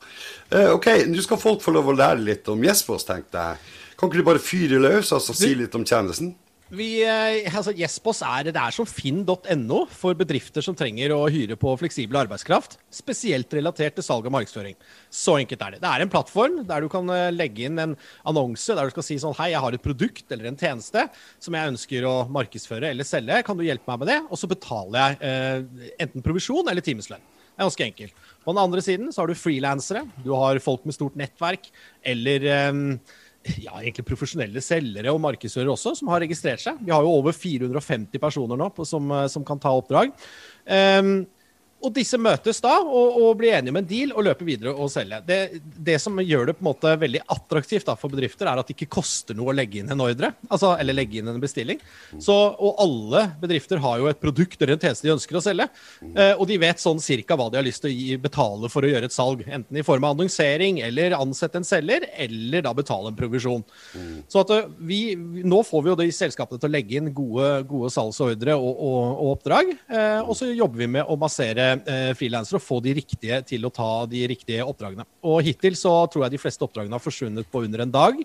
ok, 0.74 0.88
nå 1.10 1.24
skal 1.24 1.40
folk 1.40 1.62
få 1.64 1.74
lov 1.74 1.90
å 1.92 1.96
lære 1.98 2.22
litt 2.24 2.44
om 2.52 2.64
Jespers, 2.64 3.06
tenkte 3.08 3.41
jeg. 3.41 3.75
Kan 3.99 4.11
ikke 4.11 4.23
du 4.23 4.26
bare 4.26 4.43
fyre 4.43 4.81
løs 4.82 5.12
og 5.12 5.20
altså, 5.20 5.37
si 5.38 5.55
litt 5.58 5.75
om 5.79 5.87
tjenesten? 5.87 6.35
Vi, 6.75 7.05
eh, 7.05 7.44
altså 7.55 7.75
Jespos 7.76 8.23
er, 8.25 8.49
det 8.49 8.58
er 8.58 8.73
som 8.73 8.87
finn.no 8.88 9.81
for 9.93 10.17
bedrifter 10.17 10.64
som 10.64 10.76
trenger 10.76 11.12
å 11.12 11.26
hyre 11.31 11.58
på 11.61 11.75
fleksibel 11.79 12.17
arbeidskraft. 12.23 12.79
Spesielt 12.88 13.52
relatert 13.55 13.99
til 13.99 14.06
salg 14.06 14.25
og 14.26 14.32
markedsføring. 14.35 14.75
Så 15.12 15.37
enkelt 15.43 15.61
er 15.62 15.76
det. 15.76 15.82
Det 15.85 15.91
er 15.91 16.05
en 16.05 16.12
plattform 16.12 16.62
der 16.67 16.82
du 16.82 16.88
kan 16.93 17.12
eh, 17.12 17.29
legge 17.35 17.69
inn 17.69 17.82
en 17.82 17.94
annonse 18.25 18.75
der 18.75 18.88
du 18.88 18.94
skal 18.96 19.06
si 19.06 19.20
sånn 19.20 19.37
Hei, 19.38 19.50
jeg 19.52 19.62
har 19.62 19.76
et 19.76 19.85
produkt 19.85 20.32
eller 20.32 20.50
en 20.50 20.58
tjeneste 20.58 21.05
som 21.43 21.58
jeg 21.58 21.75
ønsker 21.75 22.08
å 22.08 22.17
markedsføre 22.32 22.91
eller 22.94 23.06
selge. 23.06 23.43
Kan 23.46 23.61
du 23.61 23.67
hjelpe 23.69 23.91
meg 23.93 24.02
med 24.02 24.12
det? 24.14 24.19
Og 24.31 24.41
så 24.41 24.50
betaler 24.50 24.99
jeg 25.05 25.20
eh, 25.31 25.94
enten 26.06 26.25
provisjon 26.25 26.73
eller 26.73 26.85
timeslønn. 26.85 27.23
Det 27.54 27.62
er 27.62 27.68
ganske 27.68 27.86
enkelt. 27.86 28.24
På 28.44 28.52
den 28.52 28.62
andre 28.64 28.82
siden 28.82 29.12
så 29.14 29.22
har 29.22 29.30
du 29.30 29.38
frilansere. 29.38 30.02
Du 30.24 30.32
har 30.34 30.58
folk 30.62 30.82
med 30.84 30.96
stort 30.96 31.14
nettverk 31.18 31.68
eller 32.02 32.48
eh, 32.50 32.80
ja, 33.62 33.76
egentlig 33.78 34.06
profesjonelle 34.08 34.62
selgere 34.64 35.12
og 35.14 35.22
markedsførere 35.22 35.74
også, 35.74 35.94
som 36.00 36.10
har 36.12 36.24
registrert 36.24 36.62
seg. 36.64 36.80
Vi 36.84 36.92
har 36.94 37.04
jo 37.04 37.14
over 37.14 37.36
450 37.36 38.20
personer 38.22 38.58
nå 38.60 38.70
på, 38.74 38.86
som, 38.88 39.10
eh, 39.12 39.28
som 39.32 39.46
kan 39.46 39.60
ta 39.62 39.72
oppdrag. 39.76 40.12
Um, 40.64 41.16
og 41.84 41.92
disse 41.96 42.19
møtes 42.20 42.60
da 42.64 42.78
og, 42.81 43.19
og 43.20 43.38
blir 43.40 43.56
enige 43.58 43.75
om 43.75 43.78
en 43.81 43.88
deal 43.88 44.14
og 44.14 44.25
løper 44.28 44.48
videre 44.48 44.72
og 44.74 44.91
selger. 44.93 45.24
Det, 45.26 45.60
det 45.60 45.98
som 46.03 46.19
gjør 46.20 46.50
det 46.50 46.56
på 46.58 46.64
en 46.64 46.70
måte 46.70 46.94
veldig 47.00 47.22
attraktivt 47.34 47.88
da, 47.88 47.96
for 47.98 48.12
bedrifter, 48.12 48.48
er 48.48 48.60
at 48.60 48.70
det 48.70 48.76
ikke 48.76 48.93
koster 48.96 49.36
noe 49.36 49.53
å 49.53 49.56
legge 49.56 49.81
inn 49.81 49.93
en 49.93 50.05
ordre. 50.05 50.32
Altså, 50.48 50.74
eller 50.81 50.96
legge 50.96 51.20
inn 51.20 51.31
en 51.31 51.41
bestilling. 51.43 51.81
Så, 52.19 52.34
og 52.34 52.81
alle 52.82 53.26
bedrifter 53.43 53.82
har 53.84 54.00
jo 54.00 54.08
et 54.10 54.20
produkt 54.22 54.60
eller 54.60 54.76
en 54.76 54.82
tjeneste 54.82 55.06
de 55.06 55.14
ønsker 55.14 55.38
å 55.38 55.44
selge. 55.44 55.69
Eh, 56.14 56.32
og 56.32 56.46
de 56.50 56.58
vet 56.62 56.82
sånn 56.82 57.03
cirka 57.03 57.38
hva 57.38 57.50
de 57.53 57.60
har 57.60 57.67
lyst 57.67 57.84
til 57.84 57.93
å 57.93 57.94
gi, 57.94 58.19
betale 58.20 58.70
for 58.72 58.86
å 58.86 58.91
gjøre 58.91 59.10
et 59.10 59.17
salg. 59.17 59.44
Enten 59.44 59.81
i 59.81 59.86
form 59.86 60.06
av 60.06 60.17
annonsering 60.17 60.81
eller 60.86 61.17
ansette 61.19 61.60
en 61.60 61.69
selger, 61.69 62.08
eller 62.26 62.64
da 62.64 62.74
betale 62.76 63.12
en 63.12 63.19
provisjon. 63.19 63.64
Så 64.31 64.44
at 64.44 64.55
eh, 64.55 64.70
vi, 64.84 65.00
nå 65.17 65.62
får 65.67 65.84
vi 65.84 65.93
jo 65.93 65.98
de 66.00 66.08
selskapene 66.14 66.62
til 66.62 66.70
å 66.70 66.74
legge 66.74 66.98
inn 66.98 67.12
gode, 67.17 67.50
gode 67.69 67.93
salgsordre 67.94 68.56
og, 68.56 68.72
og, 68.72 69.00
og 69.12 69.34
oppdrag. 69.36 69.74
Eh, 69.88 70.20
og 70.22 70.34
så 70.38 70.50
jobber 70.53 70.84
vi 70.84 70.91
med 70.98 71.10
å 71.10 71.19
massere 71.20 71.73
eh, 71.82 72.12
frilansere 72.19 72.60
og 72.60 72.64
få 72.64 72.81
de 72.84 72.94
riktige 72.98 73.40
til 73.48 73.66
å 73.66 73.72
ta 73.74 73.88
de 74.10 74.22
riktige 74.31 74.64
oppdragene. 74.66 75.06
Og 75.26 75.43
hittil 75.46 75.76
så 75.78 75.93
tror 76.10 76.26
jeg 76.26 76.36
de 76.36 76.40
fleste 76.43 76.64
oppdragene 76.66 76.96
har 76.96 77.04
forsvunnet 77.04 77.50
på 77.50 77.64
under 77.66 77.84
en 77.84 77.94
dag. 77.94 78.20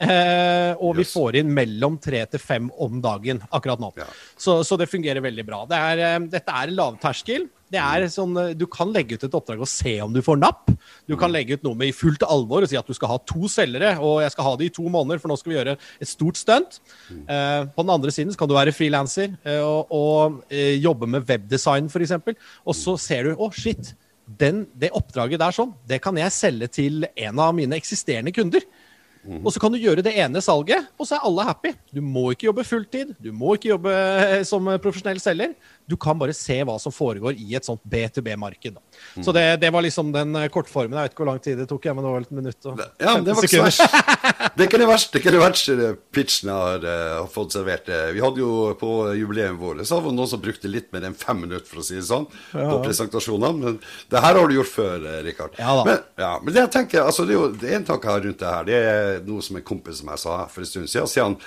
Eh, 0.00 0.72
og 0.80 0.96
vi 0.96 1.04
får 1.04 1.40
inn 1.42 1.50
mellom 1.52 1.98
tre 2.00 2.22
til 2.32 2.40
fem 2.40 2.70
om 2.80 3.00
dagen 3.04 3.42
akkurat 3.52 3.82
nå. 3.82 3.92
Ja. 4.00 4.08
Så, 4.40 4.62
så 4.64 4.78
det 4.80 4.88
fungerer 4.88 5.20
veldig 5.24 5.44
bra. 5.44 5.64
Det 5.68 5.80
er, 5.90 6.04
eh, 6.06 6.20
dette 6.32 6.60
er 6.62 6.72
lavterskel. 6.72 7.48
Det 7.70 7.78
er 7.78 8.06
sånn, 8.10 8.34
eh, 8.40 8.54
Du 8.58 8.66
kan 8.70 8.90
legge 8.92 9.14
ut 9.14 9.26
et 9.26 9.36
oppdrag 9.36 9.62
og 9.62 9.70
se 9.70 9.94
om 10.02 10.12
du 10.14 10.22
får 10.24 10.40
napp. 10.40 10.72
Du 11.08 11.16
kan 11.20 11.32
legge 11.32 11.58
ut 11.58 11.66
noe 11.66 11.78
med 11.78 11.92
i 11.92 11.96
fullt 11.96 12.24
alvor 12.26 12.64
og 12.64 12.70
si 12.70 12.78
at 12.80 12.86
du 12.86 12.96
skal 12.96 13.12
ha 13.12 13.18
to 13.28 13.50
selgere, 13.50 13.94
og 14.00 14.20
jeg 14.24 14.34
skal 14.34 14.48
ha 14.48 14.56
det 14.58 14.70
i 14.70 14.74
to 14.80 14.88
måneder, 14.90 15.20
for 15.22 15.30
nå 15.30 15.38
skal 15.38 15.52
vi 15.52 15.58
gjøre 15.58 15.76
et 15.76 16.10
stort 16.10 16.40
stunt. 16.40 16.80
Eh, 17.10 17.62
på 17.70 17.84
den 17.84 17.94
andre 17.94 18.14
siden 18.14 18.32
så 18.32 18.40
kan 18.40 18.50
du 18.50 18.56
være 18.56 18.74
frilanser 18.74 19.36
eh, 19.44 19.62
og, 19.62 19.92
og 19.94 20.44
eh, 20.50 20.78
jobbe 20.80 21.08
med 21.10 21.28
webdesign 21.28 21.90
f.eks. 21.92 22.16
Og 22.64 22.78
så 22.78 22.96
ser 22.98 23.28
du 23.28 23.34
å, 23.36 23.52
shit, 23.54 23.94
den, 24.40 24.64
det 24.78 24.92
oppdraget 24.94 25.40
der 25.42 25.54
sånn, 25.54 25.72
det 25.90 26.00
kan 26.02 26.18
jeg 26.18 26.34
selge 26.34 26.70
til 26.70 27.06
en 27.08 27.42
av 27.42 27.54
mine 27.56 27.78
eksisterende 27.78 28.34
kunder. 28.34 28.66
Og 29.44 29.52
så 29.52 29.60
kan 29.60 29.72
du 29.72 29.76
gjøre 29.76 30.02
det 30.04 30.14
ene 30.16 30.40
salget, 30.40 30.86
og 30.96 31.06
så 31.06 31.18
er 31.18 31.26
alle 31.28 31.44
happy. 31.44 31.74
Du 31.92 32.00
må 32.00 32.30
ikke 32.32 32.46
jobbe 32.48 32.64
fulltid, 32.64 33.12
du 33.20 33.32
må 33.36 33.54
ikke 33.56 33.74
jobbe 33.74 33.92
eh, 33.92 34.40
som 34.48 34.70
profesjonell 34.80 35.20
selger. 35.20 35.52
Du 35.90 35.96
kan 36.00 36.18
bare 36.20 36.34
se 36.36 36.56
hva 36.66 36.76
som 36.82 36.94
foregår 36.94 37.38
i 37.40 37.56
et 37.58 37.66
sånt 37.66 37.82
B2B-marked. 37.90 38.78
Mm. 39.16 39.24
Så 39.26 39.34
det, 39.34 39.44
det, 39.62 39.70
var 39.74 39.84
liksom 39.84 40.12
den 40.14 40.36
eh, 40.38 40.48
kortformen. 40.52 40.96
Jeg 40.98 41.08
vet 41.08 41.14
ikke 41.14 41.24
hvor 41.24 41.30
lang 41.32 41.42
tid 41.42 41.58
det 41.60 41.66
tok, 41.70 41.88
men 41.90 42.06
det 42.06 42.14
var 42.14 42.26
et 42.26 42.34
minutt 42.38 42.68
og 42.70 42.82
ja, 43.00 43.14
det 43.24 43.36
var 43.36 43.48
ikke 43.48 43.70
så 43.74 43.88
Det 44.56 44.64
er 44.64 44.68
ikke 44.68 44.80
det 44.80 44.88
verste, 44.88 45.12
det 45.12 45.18
er 45.18 45.22
ikke 45.22 45.34
det 45.34 45.40
verste 45.42 45.90
pitchen 46.14 46.50
jeg 46.50 46.56
har, 46.56 46.84
uh, 46.84 47.28
fått 47.30 47.54
servert. 47.54 47.88
Vi 48.14 48.22
hadde 48.22 48.42
jo 48.42 48.50
på 48.80 48.90
jubileet 49.16 49.56
vårt 49.58 49.82
så 49.86 49.98
var 49.98 50.10
det 50.10 50.18
noen 50.18 50.30
som 50.30 50.42
brukte 50.42 50.70
litt 50.70 50.90
mer 50.94 51.06
enn 51.08 51.16
fem 51.16 51.38
minutter, 51.40 51.66
for 51.68 51.82
å 51.82 51.84
si 51.86 51.96
det 51.96 52.04
sånn, 52.06 52.26
ja. 52.52 52.66
på 52.66 52.80
presentasjonene. 52.84 53.50
Men 53.60 53.78
det 54.12 54.22
her 54.24 54.38
har 54.38 54.50
du 54.50 54.56
gjort 54.56 54.72
før, 54.72 55.06
Rikard. 55.24 55.56
Ja, 55.60 55.74
men, 55.86 56.02
ja, 56.20 56.30
men 56.42 56.54
det 56.54 56.64
jeg 56.64 56.72
tenker, 56.76 57.04
altså, 57.06 57.26
det 57.28 57.34
er 57.34 57.38
jo 57.38 57.48
det 57.54 57.70
er 57.70 57.78
en 57.80 57.88
tanke 57.88 58.08
jeg 58.08 58.16
har 58.16 58.26
rundt 58.26 58.42
det 58.42 58.54
her. 58.54 58.68
Det 58.68 58.80
er 58.90 59.20
noe 59.26 59.46
som 59.46 59.58
en 59.60 59.66
kompis 59.66 60.02
som 60.02 60.12
jeg 60.12 60.24
sa 60.24 60.38
for 60.50 60.64
en 60.64 60.70
stund 60.72 60.92
siden. 60.92 61.10
sier 61.10 61.28
han 61.28 61.38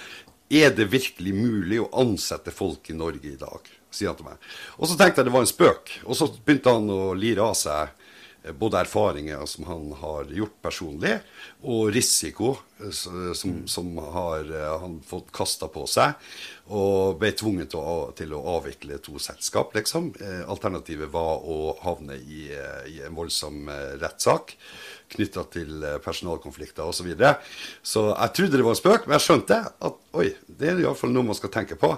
er 0.54 0.74
det 0.76 0.92
virkelig 0.92 1.34
mulig 1.34 1.80
å 1.82 1.90
ansette 2.04 2.54
folk 2.54 2.90
i 2.92 2.98
Norge 2.98 3.32
i 3.32 3.40
dag? 3.40 3.70
Sier 3.96 4.12
han 4.12 4.20
til 4.20 4.28
meg. 4.28 4.48
Og 4.80 4.90
så 4.90 4.98
tenkte 5.00 5.22
jeg 5.22 5.30
det 5.30 5.36
var 5.36 5.46
en 5.46 5.52
spøk. 5.54 5.94
Og 6.08 6.18
så 6.18 6.30
begynte 6.34 6.74
han 6.74 6.90
å 6.94 7.02
lire 7.18 7.46
av 7.46 7.58
seg 7.58 7.94
både 8.52 8.82
erfaringer 8.84 9.46
som 9.48 9.68
han 9.70 9.92
har 10.02 10.32
gjort 10.36 10.56
personlig, 10.62 11.14
og 11.64 11.94
risiko 11.96 12.54
eh, 12.84 12.92
som, 13.38 13.62
som 13.68 13.94
har 13.98 14.50
han 14.54 14.98
har 14.98 14.98
fått 15.08 15.32
kasta 15.36 15.70
på 15.72 15.86
seg. 15.88 16.18
Og 16.74 17.20
ble 17.20 17.34
tvunget 17.36 17.74
til 17.74 17.80
å, 17.84 17.96
til 18.16 18.34
å 18.36 18.44
avvikle 18.58 19.00
to 19.04 19.18
selskap, 19.20 19.74
liksom. 19.76 20.14
Alternativet 20.48 21.12
var 21.12 21.44
å 21.44 21.74
havne 21.84 22.16
i, 22.16 22.46
i 22.88 23.02
en 23.04 23.16
voldsom 23.18 23.68
rettssak 24.00 24.56
knytta 25.14 25.46
til 25.54 25.84
eh, 25.84 25.98
personalkonflikter 26.04 26.86
osv. 26.86 27.04
Så, 27.04 27.08
videre. 27.08 27.34
så 27.84 28.06
jeg 28.12 28.36
trodde 28.38 28.60
det 28.60 28.66
var 28.66 28.76
en 28.76 28.80
spøk, 28.80 29.08
men 29.08 29.18
jeg 29.18 29.26
skjønte 29.28 29.58
at 29.90 29.98
oi, 30.16 30.30
det 30.48 30.70
er 30.70 30.84
iallfall 30.84 31.12
noe 31.12 31.28
man 31.28 31.38
skal 31.38 31.52
tenke 31.54 31.78
på. 31.80 31.92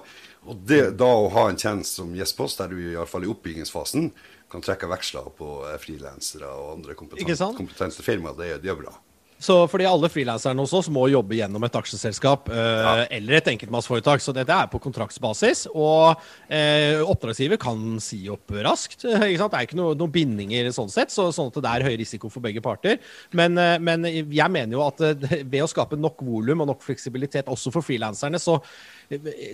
Og 0.45 0.63
det, 0.69 0.95
da 0.99 1.09
å 1.09 1.29
ha 1.33 1.47
en 1.49 1.59
tjeneste 1.59 2.01
som 2.01 2.13
Gjestpost, 2.17 2.61
der 2.61 2.73
du 2.73 2.79
iallfall 2.81 3.25
i 3.25 3.29
oppbyggingsfasen 3.29 4.09
kan 4.55 4.63
trekke 4.63 4.89
veksler 4.91 5.27
på 5.38 5.50
eh, 5.69 5.77
frilansere 5.81 6.50
og 6.50 6.77
andre 6.77 6.95
kompetente 6.97 8.05
firmaer, 8.05 8.38
det, 8.39 8.50
det 8.63 8.71
er 8.71 8.79
bra. 8.79 8.95
Så 9.42 9.58
fordi 9.68 9.86
alle 9.88 10.08
frilanserne 10.10 10.63
hos 10.63 10.74
oss 10.77 10.88
må 10.94 11.06
jobbe 11.12 11.36
gjennom 11.36 11.63
et 11.68 11.75
aksjeselskap 11.75 12.48
eh, 12.54 12.86
ja. 12.86 12.94
eller 13.18 13.39
et 13.39 13.50
enkeltmannsforetak. 13.51 14.24
Så 14.24 14.34
dette 14.36 14.56
er 14.56 14.70
på 14.72 14.80
kontraktsbasis. 14.82 15.65
Og 15.75 16.15
eh, 16.48 17.01
oppdragsgiver 17.04 17.60
kan 17.62 18.00
si 18.04 18.24
opp 18.32 18.56
raskt. 18.65 19.04
Eh, 19.06 19.27
det 19.36 19.50
er 19.50 19.68
ikke 19.68 19.80
noen 19.80 20.00
noe 20.00 20.12
bindinger 20.12 20.72
sånn 20.75 20.92
sett, 20.92 21.13
så, 21.13 21.27
sånn 21.36 21.51
at 21.51 21.62
det 21.62 21.74
er 21.74 21.88
høy 21.89 21.96
risiko 22.00 22.32
for 22.32 22.46
begge 22.46 22.63
parter. 22.63 23.01
Men, 23.36 23.60
eh, 23.60 23.77
men 23.84 24.08
jeg 24.08 24.51
mener 24.51 24.77
jo 24.77 24.86
at 24.88 25.04
ved 25.51 25.62
å 25.65 25.70
skape 25.70 26.00
nok 26.00 26.24
volum 26.25 26.63
og 26.63 26.72
nok 26.72 26.86
fleksibilitet 26.86 27.51
også 27.51 27.75
for 27.75 27.86
frilanserne, 27.86 28.42
så 28.42 28.62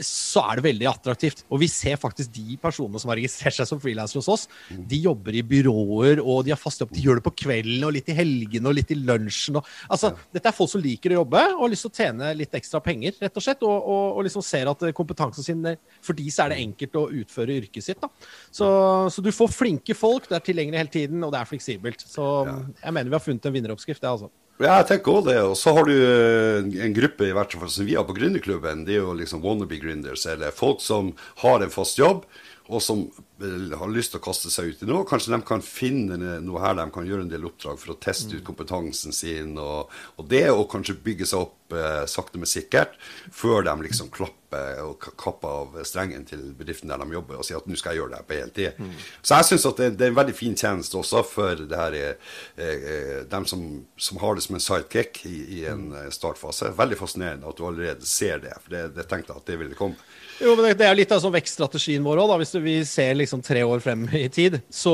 så 0.06 0.44
er 0.48 0.60
det 0.60 0.66
veldig 0.66 0.88
attraktivt. 0.90 1.44
Og 1.52 1.62
vi 1.64 1.68
ser 1.72 2.00
faktisk 2.00 2.32
de 2.36 2.58
personene 2.62 3.00
som 3.02 3.12
har 3.12 3.20
registrert 3.20 3.58
seg 3.58 3.68
som 3.68 3.82
frilansere 3.84 4.22
hos 4.22 4.30
oss, 4.32 4.46
de 4.70 5.02
jobber 5.04 5.36
i 5.38 5.44
byråer, 5.46 6.22
og 6.24 6.46
de 6.46 6.54
har 6.54 6.60
fast 6.60 6.84
jobb. 6.84 6.94
De 6.96 7.04
gjør 7.04 7.20
det 7.20 7.26
på 7.28 7.36
kvelden 7.44 7.88
og 7.88 7.96
litt 7.98 8.12
i 8.12 8.16
helgene 8.18 8.72
og 8.72 8.78
litt 8.78 8.94
i 8.94 9.00
lunsjen. 9.00 9.60
Og, 9.60 9.68
altså, 9.88 10.14
Dette 10.34 10.52
er 10.52 10.56
folk 10.56 10.72
som 10.72 10.84
liker 10.84 11.14
å 11.14 11.22
jobbe 11.22 11.44
og 11.56 11.64
har 11.64 11.74
lyst 11.74 11.88
til 11.88 11.92
å 11.92 12.00
tjene 12.02 12.34
litt 12.38 12.60
ekstra 12.60 12.82
penger, 12.84 13.18
rett 13.22 13.40
og 13.40 13.46
slett. 13.46 13.66
Og, 13.68 13.90
og, 13.96 14.06
og 14.18 14.28
liksom 14.28 14.46
ser 14.46 14.72
at 14.72 14.86
kompetansen 14.98 15.46
sin 15.46 15.66
For 16.04 16.18
de 16.18 16.28
så 16.34 16.46
er 16.46 16.54
det 16.54 16.62
enkelt 16.66 17.00
å 17.00 17.08
utføre 17.22 17.58
yrket 17.62 17.86
sitt. 17.86 18.02
da. 18.02 18.10
Så, 18.52 18.68
så 19.14 19.24
du 19.24 19.32
får 19.36 19.54
flinke 19.56 19.98
folk, 19.98 20.30
det 20.30 20.40
er 20.40 20.46
tilgjengelig 20.46 20.84
hele 20.84 20.96
tiden, 20.98 21.26
og 21.26 21.34
det 21.34 21.42
er 21.42 21.50
fleksibelt. 21.50 22.06
Så 22.08 22.28
jeg 22.46 22.94
mener 22.94 23.12
vi 23.12 23.18
har 23.18 23.26
funnet 23.26 23.48
en 23.48 23.58
vinneroppskrift, 23.58 24.02
det, 24.04 24.14
altså. 24.14 24.32
Ja, 24.62 24.76
jeg 24.78 24.92
tenker 24.92 25.16
også 25.16 25.30
det. 25.32 25.38
Og 25.42 25.56
så 25.58 25.74
har 25.74 25.88
du 25.88 25.96
eh, 25.96 26.84
en 26.86 26.94
gruppe 26.94 27.26
i 27.26 27.34
hvert 27.34 27.56
fall 27.58 27.72
som 27.74 27.88
vi 27.88 27.96
har 27.98 28.06
på 28.06 28.16
gründerklubben. 28.18 28.84
Det 28.86 28.98
er 28.98 29.02
jo 29.02 29.16
liksom 29.18 29.42
wannabe 29.42 29.80
gründers, 29.82 30.28
eller 30.30 30.54
folk 30.54 30.84
som 30.86 31.14
har 31.42 31.66
en 31.66 31.74
fast 31.74 31.98
jobb, 31.98 32.28
og 32.70 32.82
som 32.84 33.01
har 33.41 33.91
lyst 33.91 34.13
til 34.13 34.22
å 34.22 34.25
kaste 34.25 34.51
seg 34.53 34.72
ut 34.72 34.84
i 34.84 34.89
noe. 34.89 35.08
Kanskje 35.08 35.34
de 35.34 35.41
kan 35.48 35.63
finne 35.65 36.18
noe 36.44 36.62
her 36.63 36.77
de 36.77 36.86
kan 36.94 37.08
gjøre 37.08 37.25
en 37.25 37.32
del 37.32 37.48
oppdrag 37.50 37.80
for 37.82 37.94
å 37.94 38.00
teste 38.00 38.38
ut 38.38 38.46
kompetansen 38.48 39.15
sin. 39.15 39.56
Og, 39.60 39.91
og 40.18 40.30
det 40.32 40.46
å 40.53 40.68
kanskje 40.70 41.00
bygge 41.03 41.27
seg 41.30 41.48
opp 41.48 41.58
eh, 41.75 42.04
sakte, 42.10 42.40
men 42.42 42.50
sikkert 42.50 42.98
før 43.34 43.66
de 43.68 43.75
liksom 43.86 44.12
klapper 44.13 44.38
og 44.84 45.06
kapper 45.16 45.48
av 45.48 45.75
strengen 45.88 46.25
til 46.28 46.42
bedriften 46.58 46.92
der 46.92 47.00
de 47.00 47.16
jobber 47.16 47.40
og 47.40 47.46
sier 47.48 47.62
at 47.62 47.68
nå 47.70 47.78
skal 47.80 47.94
jeg 47.94 48.01
gjøre 48.01 48.12
det 48.12 48.18
her 48.20 48.28
på 48.28 48.36
heltid. 48.36 48.82
Mm. 48.82 48.90
Så 49.22 49.38
jeg 49.38 49.48
syns 49.48 49.68
det, 49.78 49.88
det, 49.96 50.08
er 50.08 50.12
en 50.12 50.18
veldig 50.18 50.36
fin 50.36 50.58
tjeneste 50.60 50.98
også 51.00 51.22
for 51.24 51.62
det 51.62 51.80
her, 51.80 51.96
eh, 51.96 52.42
eh, 52.66 53.13
dem 53.32 53.48
som, 53.48 53.63
som, 53.96 54.20
har 54.20 54.36
det 54.36 54.44
som 54.44 54.58
en 54.58 54.66
sidekick 54.66 55.22
i, 55.30 55.38
i 55.62 55.62
en 55.72 55.86
eh, 55.96 56.10
startfase. 56.12 56.74
Veldig 56.78 57.00
fascinerende 57.00 57.48
at 57.48 57.62
du 57.62 57.63
allerede 57.68 58.08
ser 58.08 58.44
det. 58.44 58.58
For 58.66 58.75
det, 58.75 58.84
det 58.98 59.08
tenkte 59.08 59.32
jeg 59.32 59.44
at 59.44 59.54
det 59.54 59.60
ville 59.62 59.80
komme. 59.80 60.00
Jo, 60.42 60.58
men 60.58 60.74
Det 60.78 60.88
er 60.88 60.98
litt 60.98 61.12
av 61.13 61.22
sånn 61.24 61.36
vekststrategien 61.36 62.04
vår 62.04 62.24
òg, 62.24 62.36
hvis 62.42 62.56
vi 62.63 62.75
ser 62.88 63.16
liksom 63.20 63.44
tre 63.46 63.63
år 63.63 63.84
frem 63.84 64.08
i 64.18 64.28
tid. 64.34 64.60
Så 64.74 64.94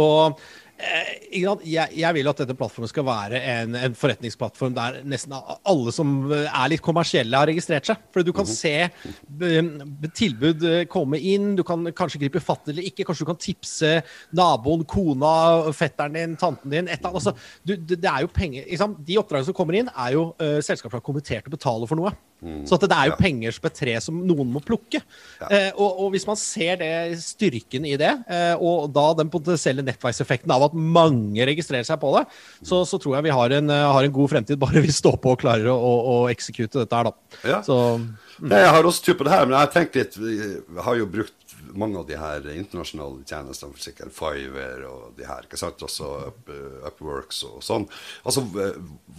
jeg, 0.77 1.89
jeg, 1.97 2.13
vil 2.13 2.29
at 2.29 2.41
dette 2.43 2.55
plattformen 2.57 2.89
skal 2.89 3.05
være 3.07 3.39
en, 3.41 3.75
en, 3.79 3.95
forretningsplattform 3.97 4.75
der 4.75 4.99
nesten 5.09 5.33
alle 5.33 5.93
som 5.95 6.11
er 6.29 6.69
litt 6.69 6.83
kommersielle, 6.85 7.37
har 7.37 7.49
registrert 7.49 7.89
seg. 7.89 8.03
For 8.13 8.25
du 8.25 8.29
kan 8.35 8.45
mhm. 8.45 8.53
se 8.53 8.73
eh, 8.85 10.11
tilbud 10.19 10.67
eh, 10.69 10.83
komme 10.91 11.17
inn, 11.17 11.55
du 11.57 11.63
kan 11.67 11.89
kanskje 11.97 12.21
gripe 12.21 12.41
fatt 12.43 12.69
eller 12.69 12.85
ikke. 12.85 13.07
Kanskje 13.07 13.25
du 13.25 13.31
kan 13.31 13.41
tipse 13.41 13.93
naboen, 14.37 14.85
kona, 14.89 15.33
fetteren 15.75 16.17
din, 16.17 16.37
tanten 16.39 16.73
din. 16.73 16.91
et 16.91 16.99
eller 16.99 17.09
annet. 17.09 17.17
Altså, 17.17 17.35
du, 17.63 17.75
det, 17.75 17.97
det, 18.03 18.11
er 18.11 18.25
jo 18.25 18.31
penger, 18.33 18.69
De 19.07 19.19
oppdragene 19.19 19.49
som 19.49 19.57
kommer 19.57 19.79
inn, 19.79 19.89
er 19.95 20.13
jo 20.13 20.29
uh, 20.37 20.59
selskaper 20.61 20.93
som 20.93 21.01
har 21.01 21.07
kommentert 21.09 21.49
å 21.49 21.53
betale 21.57 21.89
for 21.89 21.99
noe. 21.99 22.13
Mm. 22.37 22.61
Så 22.69 22.77
det 22.77 22.91
er 22.93 23.09
jo 23.09 23.15
ja. 23.15 23.17
penger 23.19 23.55
som 23.55 23.65
et 23.65 23.77
tre 23.79 23.93
som 24.03 24.17
noen 24.29 24.51
må 24.53 24.61
plukke. 24.61 25.01
Ja. 25.39 25.47
Eh, 25.49 25.69
og, 25.73 26.03
og, 26.03 26.11
hvis 26.13 26.27
man 26.29 26.37
ser 26.37 26.77
det, 26.81 26.91
styrken 27.23 27.87
i 27.89 27.95
det, 27.97 28.11
eh, 28.29 28.53
og 28.61 28.91
da 28.93 29.07
den 29.17 29.31
potensielle 29.33 29.85
nettverkseffekten 29.85 30.53
av 30.53 30.67
at 30.67 30.77
mange 30.77 31.47
registrerer 31.49 31.87
seg 31.87 31.99
på 32.01 32.13
det, 32.17 32.27
så, 32.61 32.83
så 32.85 32.99
tror 33.01 33.17
jeg 33.17 33.27
vi 33.29 33.35
har 33.39 33.57
en, 33.57 33.73
har 33.73 34.03
en, 34.03 34.15
god 34.17 34.33
fremtid, 34.35 34.59
bare 34.61 34.83
vi 34.85 34.93
står 34.93 35.17
på 35.23 35.33
og 35.33 35.41
klarer 35.41 35.71
å, 35.73 35.77
å, 35.77 35.95
å 36.13 36.17
eksekute 36.31 36.83
dette 36.83 36.99
her, 37.01 37.09
da. 37.09 37.41
Ja. 37.41 37.61
Så, 37.65 37.79
mm. 37.97 38.53
Jeg 38.53 38.73
har 38.75 38.89
også 38.89 39.07
tro 39.07 39.17
på 39.17 39.27
det 39.27 39.33
her, 39.33 39.47
men 39.47 39.57
jeg 39.57 39.65
har 39.65 39.73
tenkt 39.73 39.97
litt 39.97 40.15
Vi 40.21 40.83
har 40.85 40.97
jo 40.99 41.07
brukt 41.09 41.33
mange 41.77 41.99
av 41.99 42.05
de 42.07 42.17
her 42.17 42.45
internasjonale 42.53 43.25
tjenestene, 43.27 43.73
for 43.73 43.81
sikkert 43.81 44.13
Fiver 44.15 44.85
og 44.89 45.17
de 45.17 45.25
her, 45.27 45.47
ikke 45.47 45.59
sant, 45.59 45.81
også 45.83 46.11
Up, 46.29 46.53
Upworks 46.87 47.41
og 47.49 47.65
sånn. 47.65 47.87
Altså, 48.23 48.45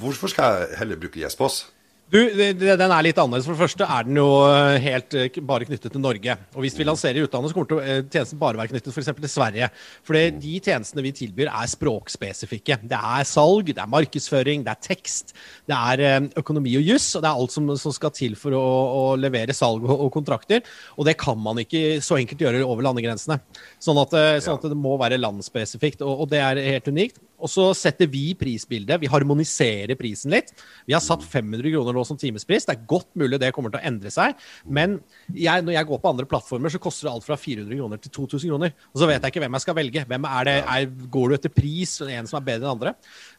hvorfor 0.00 0.32
skal 0.32 0.62
jeg 0.62 0.78
heller 0.80 1.02
bruke 1.02 1.20
Jespas? 1.22 1.64
Du, 2.08 2.16
Den 2.24 2.80
er 2.88 3.04
litt 3.04 3.18
annerledes. 3.20 3.44
For 3.44 3.52
det 3.52 3.60
første 3.60 3.84
er 3.84 4.06
den 4.06 4.16
jo 4.16 4.28
eh, 4.48 4.78
helt 4.80 5.12
eh, 5.18 5.40
bare 5.44 5.66
knyttet 5.68 5.92
til 5.92 6.00
Norge. 6.00 6.36
Og 6.54 6.64
Hvis 6.64 6.78
vi 6.78 6.86
lanserer 6.88 7.20
i 7.20 7.24
utlandet, 7.26 7.52
så 7.52 7.58
kommer 7.58 7.82
eh, 7.84 8.00
tjenesten 8.08 8.40
bare 8.40 8.56
være 8.56 8.72
knyttet 8.72 8.94
f.eks. 8.94 9.10
til 9.18 9.32
Sverige. 9.32 9.68
For 10.08 10.16
de 10.16 10.54
tjenestene 10.64 11.04
vi 11.04 11.12
tilbyr, 11.18 11.50
er 11.52 11.68
språkspesifikke. 11.68 12.80
Det 12.88 12.96
er 12.96 13.28
salg, 13.28 13.74
det 13.74 13.84
er 13.84 13.92
markedsføring, 13.92 14.64
det 14.64 14.72
er 14.72 14.82
tekst, 14.88 15.36
det 15.68 15.76
er 15.76 16.30
økonomi 16.40 16.78
og 16.80 16.88
juss. 16.94 17.10
Og 17.18 17.26
det 17.26 17.28
er 17.28 17.44
alt 17.44 17.56
som, 17.58 17.68
som 17.76 17.96
skal 17.98 18.16
til 18.16 18.40
for 18.40 18.56
å, 18.56 18.64
å 18.64 19.04
levere 19.20 19.56
salg 19.56 19.84
og, 19.84 19.92
og, 19.98 20.08
kontrakter. 20.16 20.64
Og 20.96 21.04
det 21.10 21.18
kan 21.20 21.36
man 21.36 21.60
ikke 21.60 22.00
så 22.04 22.16
enkelt 22.16 22.40
gjøre 22.40 22.64
over 22.64 22.88
landegrensene. 22.88 23.36
Sånn 23.84 24.00
at, 24.00 24.16
sånn 24.46 24.56
at 24.56 24.70
det 24.72 24.80
må 24.80 24.96
være 24.96 25.20
landspesifikt. 25.20 26.00
og, 26.08 26.24
og 26.24 26.32
det 26.32 26.40
er 26.40 26.64
helt 26.72 26.88
unikt. 26.88 27.20
Og 27.38 27.50
så 27.52 27.68
setter 27.78 28.08
vi 28.10 28.32
prisbildet. 28.38 28.98
Vi 29.02 29.10
harmoniserer 29.10 29.98
prisen 29.98 30.32
litt. 30.34 30.50
Vi 30.88 30.94
har 30.96 31.02
satt 31.04 31.22
500 31.22 31.70
kroner 31.74 31.94
nå 31.94 32.04
som 32.06 32.18
timespris. 32.18 32.66
Det 32.66 32.74
er 32.74 32.88
godt 32.90 33.10
mulig 33.18 33.38
det 33.40 33.52
kommer 33.54 33.72
til 33.74 33.80
å 33.80 33.86
endre 33.90 34.12
seg. 34.12 34.38
Men 34.66 34.98
jeg, 35.30 35.64
når 35.66 35.76
jeg 35.76 35.90
går 35.90 36.02
på 36.02 36.12
andre 36.12 36.28
plattformer, 36.30 36.72
så 36.74 36.82
koster 36.82 37.08
det 37.08 37.14
alt 37.14 37.28
fra 37.28 37.38
400 37.38 37.78
kroner 37.78 38.02
til 38.02 38.14
2000 38.18 38.54
kroner. 38.54 38.74
Og 38.92 39.02
så 39.02 39.10
vet 39.10 39.22
jeg 39.22 39.34
ikke 39.34 39.44
hvem 39.44 39.58
jeg 39.58 39.66
skal 39.66 39.78
velge. 39.78 40.06
Hvem 40.10 40.26
er 40.32 40.50
det, 40.50 40.56
er, 40.64 40.88
går 41.18 41.28
du 41.28 41.38
etter 41.38 41.54
pris? 41.54 41.94
En 42.08 42.30
som 42.30 42.40
er 42.40 42.48
bedre 42.50 42.66
enn 42.66 42.74
andre? 42.74 42.96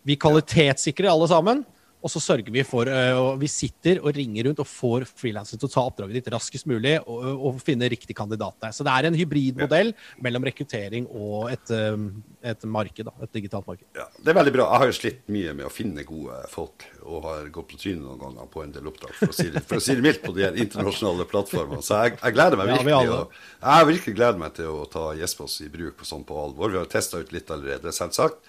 Vi 0.07 0.19
kvalitetssikrer 0.19 1.11
alle 1.11 1.27
sammen. 1.31 1.65
Og 1.99 2.11
så 2.11 2.21
sørger 2.23 2.53
vi 2.53 2.63
for 2.67 2.87
og 2.89 3.39
Vi 3.41 3.49
sitter 3.51 3.99
og 3.99 4.13
ringer 4.15 4.47
rundt 4.47 4.61
og 4.63 4.69
får 4.69 5.05
frilansere 5.19 5.59
til 5.59 5.67
å 5.67 5.73
ta 5.73 5.83
oppdraget 5.89 6.19
ditt 6.19 6.29
raskest 6.31 6.67
mulig 6.69 6.95
og, 7.01 7.25
og, 7.35 7.59
finne 7.63 7.89
riktig 7.91 8.15
kandidat 8.15 8.55
der. 8.63 8.73
Så 8.75 8.85
det 8.87 8.93
er 8.93 9.09
en 9.09 9.17
hybridmodell 9.19 9.91
mellom 10.23 10.45
rekruttering 10.47 11.09
og 11.11 11.49
et, 11.51 11.73
um, 11.75 12.07
et 12.45 12.63
marked, 12.63 13.09
et 13.09 13.33
digitalt 13.35 13.67
marked. 13.67 13.85
Ja, 13.97 14.05
det 14.15 14.31
er 14.31 14.37
veldig 14.39 14.53
bra. 14.55 14.67
Jeg 14.69 14.83
har 14.83 14.91
jo 14.91 14.95
slitt 14.95 15.19
mye 15.33 15.55
med 15.57 15.67
å 15.67 15.71
finne 15.73 16.05
gode 16.07 16.37
folk, 16.51 16.85
og 17.03 17.25
har 17.27 17.49
gått 17.53 17.71
på 17.73 17.79
trynet 17.81 18.05
noen 18.05 18.21
ganger 18.21 18.51
på 18.53 18.63
en 18.63 18.75
del 18.75 18.87
oppdrag, 18.91 19.15
for 19.17 19.33
å 19.33 19.35
si 19.35 19.49
det, 19.51 19.63
for 19.67 19.81
å 19.81 19.83
si 19.83 19.97
det 19.97 20.05
mildt, 20.05 20.21
på 20.23 20.35
de 20.37 20.47
internasjonale 20.63 21.27
plattformene. 21.29 21.83
Så 21.85 21.99
jeg, 22.05 22.15
jeg 22.21 22.37
gleder 22.37 22.61
meg 22.61 22.71
virkelig. 22.73 22.95
Ja, 22.95 23.17
og, 23.17 23.41
jeg 23.65 23.89
virkelig 23.91 24.15
gleder 24.21 24.43
meg 24.45 24.55
til 24.59 24.71
å 24.71 24.85
ta 24.91 25.09
Jespos 25.19 25.57
i 25.65 25.67
bruk 25.73 25.99
på 25.99 26.07
sånn 26.07 26.23
på 26.27 26.39
alvor. 26.39 26.71
Vi 26.71 26.79
har 26.79 26.87
testa 26.91 27.19
ut 27.19 27.35
litt 27.35 27.51
allerede, 27.53 27.93
selvsagt. 27.95 28.39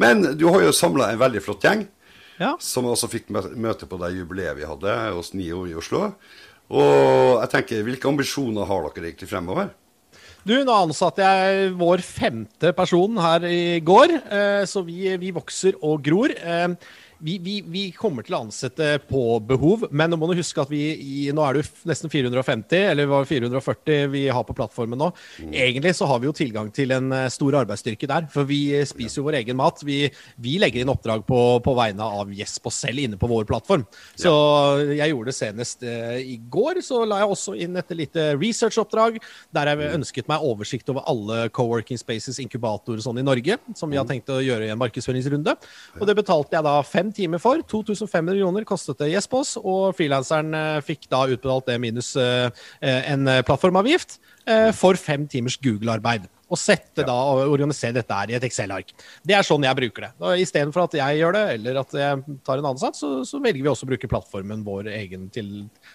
Men 0.00 0.34
du 0.36 0.50
har 0.50 0.66
jo 0.66 0.76
samla 0.76 1.14
en 1.14 1.24
veldig 1.24 1.42
flott 1.46 1.64
gjeng 1.64 1.88
ja. 2.40 2.54
som 2.62 2.88
også 2.88 3.10
fikk 3.12 3.28
møte 3.30 3.88
på 3.88 3.98
det 4.00 4.14
jubileet 4.16 4.56
vi 4.58 4.68
hadde 4.68 4.96
hos 5.16 5.34
NIO 5.36 5.66
i 5.68 5.76
Oslo. 5.78 6.08
Og 6.70 7.40
jeg 7.42 7.50
tenker, 7.52 7.84
Hvilke 7.86 8.10
ambisjoner 8.10 8.68
har 8.68 8.88
dere 8.88 9.10
egentlig 9.10 9.30
fremover? 9.30 9.70
Du, 10.46 10.54
Nå 10.64 10.72
ansatte 10.72 11.20
jeg 11.20 11.74
vår 11.76 12.00
femte 12.00 12.70
person 12.72 13.18
her 13.20 13.44
i 13.44 13.80
går, 13.84 14.14
eh, 14.32 14.62
så 14.64 14.80
vi, 14.86 15.02
vi 15.20 15.34
vokser 15.36 15.76
og 15.84 16.00
gror. 16.06 16.32
Eh, 17.20 17.24
vi, 17.24 17.38
vi, 17.38 17.60
vi, 17.66 17.90
kommer 17.92 18.24
til 18.24 18.34
å 18.34 18.42
ansette 18.44 18.98
på 19.08 19.38
behov, 19.44 19.86
men 19.90 20.10
nå 20.10 20.18
må 20.18 20.30
du 20.30 20.38
huske 20.40 20.60
at 20.62 20.70
vi 20.70 20.80
i, 20.94 21.30
nå 21.34 21.44
er 21.44 21.54
det 21.54 21.64
jo 21.64 21.88
nesten 21.90 22.10
450, 22.12 22.90
eller 22.92 23.10
var 23.10 23.28
440 23.28 24.08
vi 24.12 24.26
har 24.28 24.44
på 24.44 24.56
plattformen 24.56 24.98
nå. 25.00 25.10
Mm. 25.38 25.52
Egentlig 25.52 25.94
så 25.96 26.08
har 26.10 26.20
vi 26.20 26.28
jo 26.28 26.36
tilgang 26.36 26.70
til 26.74 26.94
en 26.96 27.12
eh, 27.12 27.28
stor 27.32 27.60
arbeidsstyrke 27.62 28.08
der, 28.10 28.28
for 28.32 28.48
vi 28.48 28.72
spiser 28.88 29.20
jo 29.20 29.26
vår 29.28 29.40
egen 29.42 29.58
mat. 29.60 29.82
Vi, 29.86 30.02
vi 30.40 30.56
legger 30.60 30.82
inn 30.82 30.92
oppdrag 30.92 31.24
på, 31.28 31.40
på 31.64 31.76
vegne 31.78 32.06
av 32.20 32.32
Jespo 32.34 32.72
selv 32.74 33.04
inne 33.04 33.20
på 33.20 33.30
vår 33.30 33.46
plattform. 33.48 33.84
Så 34.18 34.32
jeg 34.92 35.12
gjorde 35.12 35.30
det 35.30 35.36
senest 35.36 35.84
uh, 35.86 36.16
i 36.18 36.36
går. 36.50 36.80
Så 36.84 37.02
la 37.08 37.20
jeg 37.20 37.32
også 37.32 37.54
inn 37.60 37.78
et 37.78 37.92
lite 37.96 38.30
researchoppdrag 38.36 39.18
der 39.54 39.70
jeg 39.70 39.80
mm. 39.80 39.96
ønsket 39.98 40.30
meg 40.30 40.44
oversikt 40.46 40.90
over 40.92 41.06
alle 41.10 41.48
co-working 41.54 42.00
spaces, 42.00 42.40
inkubatorer 42.42 43.02
sånn 43.04 43.20
i 43.20 43.26
Norge, 43.26 43.58
som 43.78 43.92
vi 43.92 43.98
har 43.98 44.06
mm. 44.06 44.12
tenkt 44.12 44.32
å 44.32 44.40
gjøre 44.44 44.68
i 44.68 44.72
en 44.72 44.80
markedsføringsrunde. 44.80 45.56
Og 45.98 46.04
det 46.08 46.16
betalte 46.18 46.56
jeg 46.56 46.66
da 46.66 46.76
fem 46.86 47.09
timer 47.14 47.40
for. 47.42 47.62
2500 47.70 48.40
kroner 48.40 48.66
kostet 48.68 48.98
det 49.02 49.12
Jespås, 49.12 49.56
og 49.60 49.94
frilanseren 49.98 50.54
eh, 50.56 50.80
fikk 50.84 51.08
da 51.12 51.24
utbetalt 51.28 51.70
det 51.70 51.78
minus 51.82 52.12
eh, 52.20 52.50
eh, 52.80 53.12
en 53.12 53.30
plattformavgift 53.46 54.20
for 54.74 54.98
fem 54.98 55.28
timers 55.30 55.54
Google-arbeid. 55.62 56.24
Og 56.50 56.58
sette 56.58 57.04
da 57.06 57.14
og 57.14 57.52
organisere 57.52 57.94
dette 57.94 58.16
her 58.16 58.32
i 58.32 58.34
et 58.34 58.46
Excel-ark. 58.48 58.88
Det 59.22 59.36
er 59.36 59.46
sånn 59.46 59.62
jeg 59.62 59.78
bruker 59.78 60.08
det. 60.08 60.10
Istedenfor 60.42 60.88
at 60.88 60.96
jeg 60.98 61.20
gjør 61.20 61.36
det, 61.36 61.44
eller 61.54 61.78
at 61.84 61.94
jeg 61.94 62.38
tar 62.48 62.58
en 62.58 62.66
annen 62.72 62.80
sats, 62.80 63.04
så, 63.04 63.20
så 63.28 63.38
velger 63.38 63.62
vi 63.62 63.70
også 63.70 63.86
å 63.86 63.92
bruke 63.92 64.10
plattformen 64.10 64.64
vår 64.66 64.90
egen 64.96 65.28
til, 65.30 65.52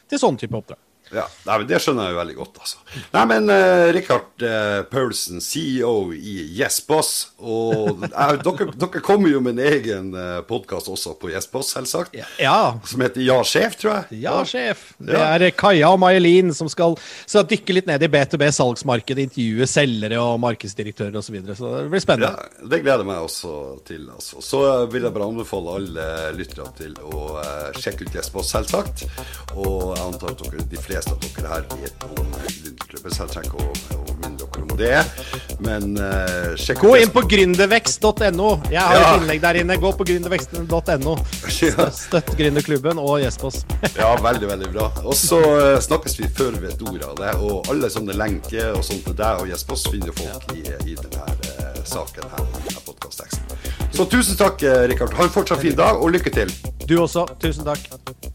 til 0.08 0.22
sånn 0.22 0.40
type 0.40 0.56
oppdrag. 0.56 0.80
Ja, 1.14 1.26
nei, 1.46 1.58
men 1.60 1.68
Det 1.70 1.80
skjønner 1.84 2.08
jeg 2.08 2.16
jo 2.16 2.20
veldig 2.20 2.36
godt. 2.40 2.60
altså. 2.64 2.82
Nei, 3.14 3.24
men 3.30 3.52
uh, 3.52 3.88
Rikard 3.94 4.46
uh, 4.46 4.82
Paulsen, 4.90 5.42
CEO 5.44 6.12
i 6.16 6.36
YesBoss. 6.58 7.12
Og 7.46 8.02
uh, 8.06 8.34
dere, 8.42 8.68
dere, 8.74 9.04
kommer 9.06 9.30
jo 9.30 9.42
med 9.46 9.60
en 9.60 9.70
egen 9.70 10.10
uh, 10.18 10.40
podkast 10.48 10.90
også 10.92 11.16
på 11.22 11.30
YesBoss, 11.34 11.76
selvsagt. 11.76 12.18
Ja. 12.42 12.58
Som 12.90 13.06
heter 13.06 13.24
Ja, 13.26 13.38
sjef, 13.46 13.78
tror 13.82 13.94
jeg. 14.00 14.22
Ja, 14.26 14.40
sjef. 14.48 14.88
Det 14.98 15.20
er 15.20 15.48
Kaja 15.56 15.92
og 15.94 16.02
May-Elin 16.02 16.54
som 16.58 16.70
skal, 16.72 16.98
skal, 17.26 17.46
dykke 17.50 17.78
litt 17.78 17.90
ned 17.90 18.04
i 18.06 18.10
B2B 18.12 18.50
salgsmarkedet, 18.58 19.28
intervjue 19.30 19.70
selgere 19.70 20.20
og 20.24 20.40
markedsdirektører 20.44 21.14
osv. 21.14 21.30
Så, 21.30 21.34
videre. 21.34 21.58
så 21.58 21.72
det 21.78 21.94
blir 21.94 22.04
spennende. 22.04 22.34
Ja, 22.34 22.66
Det 22.66 22.82
gleder 22.82 23.06
jeg 23.06 23.12
meg 23.12 23.24
også 23.26 23.54
til. 23.88 24.10
altså. 24.14 24.42
Så 24.46 24.62
vil 24.94 25.06
jeg 25.06 25.16
bare 25.16 25.30
anbefale 25.30 25.78
alle 25.80 26.10
lyttere 26.38 26.70
til 26.82 26.98
å 27.06 27.24
sjekke 27.78 28.08
ut 28.08 28.20
YesBoss, 28.20 28.54
selvsagt. 28.56 29.06
Og 29.56 29.96
jeg 29.96 30.06
antar 30.06 30.36
at 30.36 30.46
dere 30.46 30.70
de 30.70 30.82
fleste 30.82 30.95
fleste 30.96 31.12
av 31.12 31.20
dere 31.20 31.50
her 31.52 31.64
vet 31.76 32.04
om 32.08 32.28
gründerklubben, 32.36 33.12
så 33.12 33.26
jeg 33.26 33.32
trenger 33.34 33.50
ikke 33.50 33.64
å, 33.64 33.96
å 34.00 34.16
minne 34.22 34.38
dere 34.40 34.62
om 34.64 34.74
det. 34.80 35.00
Men 35.66 35.98
uh, 36.00 36.54
sjekk 36.60 36.84
Gå 36.86 36.94
inn 37.02 37.12
på 37.12 37.24
gründervekst.no. 37.32 38.50
Jeg 38.72 38.82
har 38.82 38.96
ja. 38.96 39.10
et 39.10 39.20
innlegg 39.20 39.42
der 39.44 39.60
inne. 39.62 39.78
Gå 39.82 39.92
på 39.98 40.08
gründervekst.no. 40.08 41.16
Støtt 42.00 42.32
gründerklubben 42.40 43.02
og 43.02 43.20
Gjespås. 43.24 43.64
ja, 44.02 44.12
veldig, 44.24 44.50
veldig 44.54 44.72
bra. 44.76 44.90
Og 45.04 45.18
så 45.20 45.42
uh, 45.42 45.80
snakkes 45.84 46.20
vi 46.22 46.30
før 46.38 46.56
vi 46.56 46.70
vet 46.70 46.86
ordet 46.88 47.10
av 47.10 47.20
det. 47.20 47.34
Og 47.44 47.72
alle 47.74 47.92
sånne 47.92 48.16
lenker 48.16 48.72
og 48.78 48.86
sånt 48.88 49.04
til 49.10 49.18
deg 49.20 49.44
og 49.44 49.52
Gjespås 49.52 49.88
finner 49.92 50.16
folk 50.16 50.56
i, 50.56 50.64
i 50.94 50.96
denne 51.02 51.28
uh, 51.28 51.82
saken 51.84 52.32
her. 52.36 52.48
Podkastteksten. 52.86 53.60
Så 53.96 54.08
tusen 54.12 54.40
takk, 54.40 54.64
Rikard. 54.92 55.16
Ha 55.20 55.28
en 55.28 55.36
fortsatt 55.36 55.64
fin 55.64 55.76
dag, 55.76 56.00
og 56.00 56.16
lykke 56.16 56.34
til. 56.36 56.52
Du 56.88 57.00
også. 57.02 57.28
Tusen 57.42 57.68
takk. 57.68 58.35